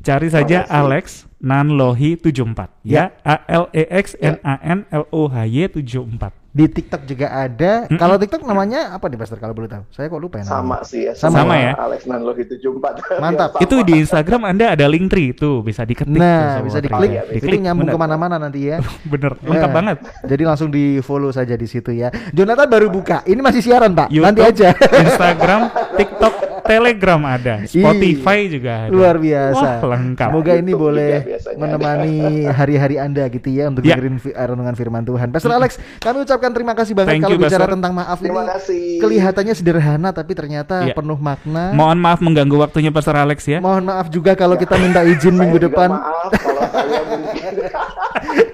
Cari 0.00 0.28
saja. 0.28 0.64
Alex 0.64 1.26
Nanlohi 1.38 2.14
74 2.14 2.82
ya. 2.82 3.14
A 3.22 3.36
L 3.46 3.70
E 3.70 3.86
X 3.88 4.16
N 4.16 4.38
A 4.40 4.58
N 4.58 4.82
L 4.88 5.04
O 5.08 5.26
H 5.26 5.44
Y 5.44 5.66
74. 5.66 6.34
Di 6.48 6.66
TikTok 6.66 7.06
juga 7.06 7.30
ada. 7.30 7.86
Mm-mm. 7.86 8.00
Kalau 8.00 8.16
TikTok 8.16 8.42
namanya 8.42 8.90
apa 8.90 9.06
nih 9.06 9.14
Pastor 9.14 9.38
kalau 9.38 9.54
boleh 9.54 9.68
tahu? 9.68 9.84
Saya 9.92 10.10
kok 10.10 10.18
lupa 10.18 10.40
ya 10.40 10.44
namanya. 10.44 10.58
Sama 10.58 10.76
sih 10.82 11.00
ya. 11.06 11.12
Sama 11.14 11.54
ya? 11.54 11.72
Alex 11.78 12.00
Nanlohi 12.02 12.42
74. 12.42 12.98
Mantap. 13.22 13.50
Ya, 13.52 13.54
sama. 13.54 13.62
Itu 13.62 13.76
di 13.84 13.94
Instagram 13.94 14.42
Anda 14.42 14.74
ada 14.74 14.86
link 14.88 15.06
tree 15.06 15.30
tuh 15.30 15.62
bisa 15.62 15.86
diketik. 15.86 16.08
tuh, 16.10 16.18
Nah, 16.18 16.58
bisa 16.58 16.82
diklik. 16.82 17.10
Iya, 17.12 17.22
Itu 17.30 17.46
Diklik, 17.46 17.60
nyambung 17.62 17.86
bener. 17.86 17.94
ke 17.94 18.00
mana-mana 18.00 18.36
nanti 18.40 18.66
ya. 18.66 18.82
Bener, 19.12 19.38
lengkap 19.38 19.70
Ya. 19.70 19.76
banget. 19.76 19.96
Jadi 20.24 20.42
langsung 20.42 20.68
di 20.68 20.98
follow 20.98 21.30
saja 21.30 21.54
di 21.54 21.68
situ 21.68 21.94
ya. 21.94 22.10
Jonathan 22.32 22.66
baru 22.66 22.90
buka. 22.90 23.22
Ini 23.22 23.38
masih 23.38 23.62
siaran 23.62 23.94
Pak. 23.94 24.08
YouTube, 24.10 24.26
Nanti 24.26 24.40
aja. 24.42 24.68
Instagram, 24.74 25.60
TikTok, 25.94 26.34
Telegram 26.68 27.20
ada, 27.24 27.54
Spotify 27.64 28.38
juga 28.46 28.72
ada. 28.84 28.92
Luar 28.92 29.16
biasa. 29.16 29.80
Wah, 29.80 29.96
lengkap. 29.96 30.28
Semoga 30.28 30.52
ini 30.52 30.60
YouTube 30.68 30.82
boleh 30.84 31.12
menemani 31.56 32.16
hari-hari 32.58 32.96
Anda 32.96 33.24
gitu 33.26 33.48
ya 33.48 33.66
untuk 33.66 33.82
Ya. 33.82 33.96
dengerin 33.96 34.20
eh, 34.22 34.46
renungan 34.46 34.74
firman 34.74 35.02
Tuhan. 35.02 35.32
Pastor 35.32 35.50
Alex, 35.50 35.70
kami 35.98 36.22
ucapkan 36.22 36.50
terima 36.52 36.72
kasih 36.72 36.92
banget 36.92 37.10
Thank 37.10 37.24
kalau 37.24 37.34
you, 37.34 37.40
bicara 37.40 37.64
Pastor. 37.64 37.74
tentang 37.74 37.92
maaf 37.94 38.18
Terima 38.18 38.36
ini. 38.38 38.50
kasih. 38.50 38.84
Kelihatannya 39.00 39.54
sederhana 39.54 40.08
tapi 40.10 40.32
ternyata 40.32 40.74
Ya. 40.84 40.92
penuh 40.92 41.16
makna. 41.16 41.72
Mohon 41.72 41.98
maaf 41.98 42.20
mengganggu 42.20 42.56
waktunya 42.58 42.90
Pastor 42.90 43.16
Alex 43.16 43.42
ya. 43.44 43.58
Mohon 43.58 43.84
maaf 43.88 44.06
juga 44.08 44.34
kalau 44.34 44.54
kita 44.54 44.76
minta 44.76 45.00
izin 45.02 45.32
minggu 45.32 45.58
depan. 45.58 45.88
Maaf 45.90 46.30
kalau 46.34 46.62
saya. 46.68 46.97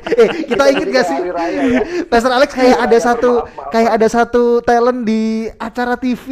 Eh, 0.06 0.28
kita 0.44 0.62
inget 0.70 0.88
gak 0.90 1.06
sih? 1.06 1.18
raya 1.28 1.62
ya. 1.66 1.80
Pastor 2.06 2.32
Alex 2.32 2.50
kayak 2.52 2.78
ada 2.78 2.98
satu 2.98 3.30
kayak 3.68 3.90
ada 3.96 4.06
satu 4.06 4.60
talent 4.60 5.02
di 5.02 5.48
acara 5.56 5.96
TV 5.96 6.26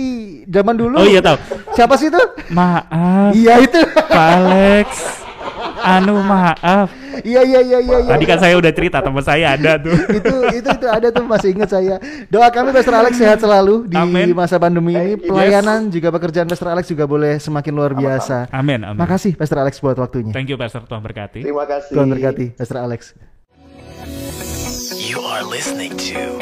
zaman 0.47 0.75
dulu. 0.77 0.97
Oh 1.01 1.07
iya 1.07 1.21
tahu. 1.21 1.37
Siapa 1.73 1.95
sih 1.97 2.09
itu? 2.09 2.23
Maaf 2.51 3.33
Iya 3.33 3.55
itu. 3.61 3.81
Pak 3.95 4.29
Alex. 4.39 4.89
anu 5.83 6.15
maaf. 6.23 6.91
Iya 7.23 7.43
iya 7.43 7.61
iya 7.61 7.79
iya. 7.83 7.99
iya. 8.07 8.11
Tadi 8.15 8.25
kan 8.25 8.39
saya 8.39 8.55
udah 8.55 8.71
cerita 8.71 8.99
teman 9.03 9.23
saya 9.23 9.55
ada 9.55 9.79
tuh. 9.79 9.95
itu 10.15 10.37
itu 10.59 10.69
itu 10.71 10.87
ada 10.87 11.09
tuh 11.11 11.27
masih 11.27 11.55
ingat 11.55 11.71
saya. 11.71 11.99
Doa 12.31 12.49
kami 12.55 12.71
Pastor 12.71 12.95
Alex 12.95 13.19
sehat 13.19 13.43
selalu 13.43 13.91
di 13.91 13.99
Amin. 13.99 14.31
masa 14.31 14.63
pandemi 14.63 14.95
ini. 14.95 15.19
You, 15.19 15.31
Pelayanan 15.31 15.91
juga 15.91 16.15
pekerjaan 16.15 16.47
Pastor 16.47 16.71
Alex 16.71 16.87
juga 16.87 17.05
boleh 17.07 17.39
semakin 17.43 17.73
luar 17.75 17.93
biasa. 17.95 18.47
Amin, 18.55 18.87
amin. 18.87 18.99
Makasih 18.99 19.35
Pastor 19.35 19.59
Alex 19.63 19.83
buat 19.83 19.99
waktunya. 19.99 20.31
Thank 20.31 20.51
you 20.51 20.59
Pastor 20.59 20.87
Tuhan 20.87 21.03
berkati. 21.03 21.43
Terima 21.43 21.67
kasih. 21.67 21.95
Tuhan 21.95 22.09
berkati 22.11 22.47
Pastor 22.55 22.79
Alex. 22.79 23.32
You 25.03 25.19
are 25.19 25.43
listening 25.43 25.99
to. 26.15 26.39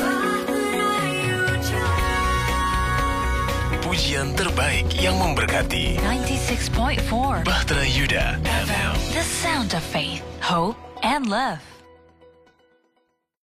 Pujian 3.80 4.36
terbaik 4.36 4.84
yang 5.00 5.16
memberkati. 5.16 5.96
96.4 6.04 7.48
Bahtera 7.48 7.88
Yuda 7.88 8.36
FM 8.44 8.92
The 9.16 9.24
sound 9.24 9.72
of 9.72 9.80
faith, 9.80 10.20
hope, 10.44 10.76
and 11.00 11.24
love. 11.32 11.79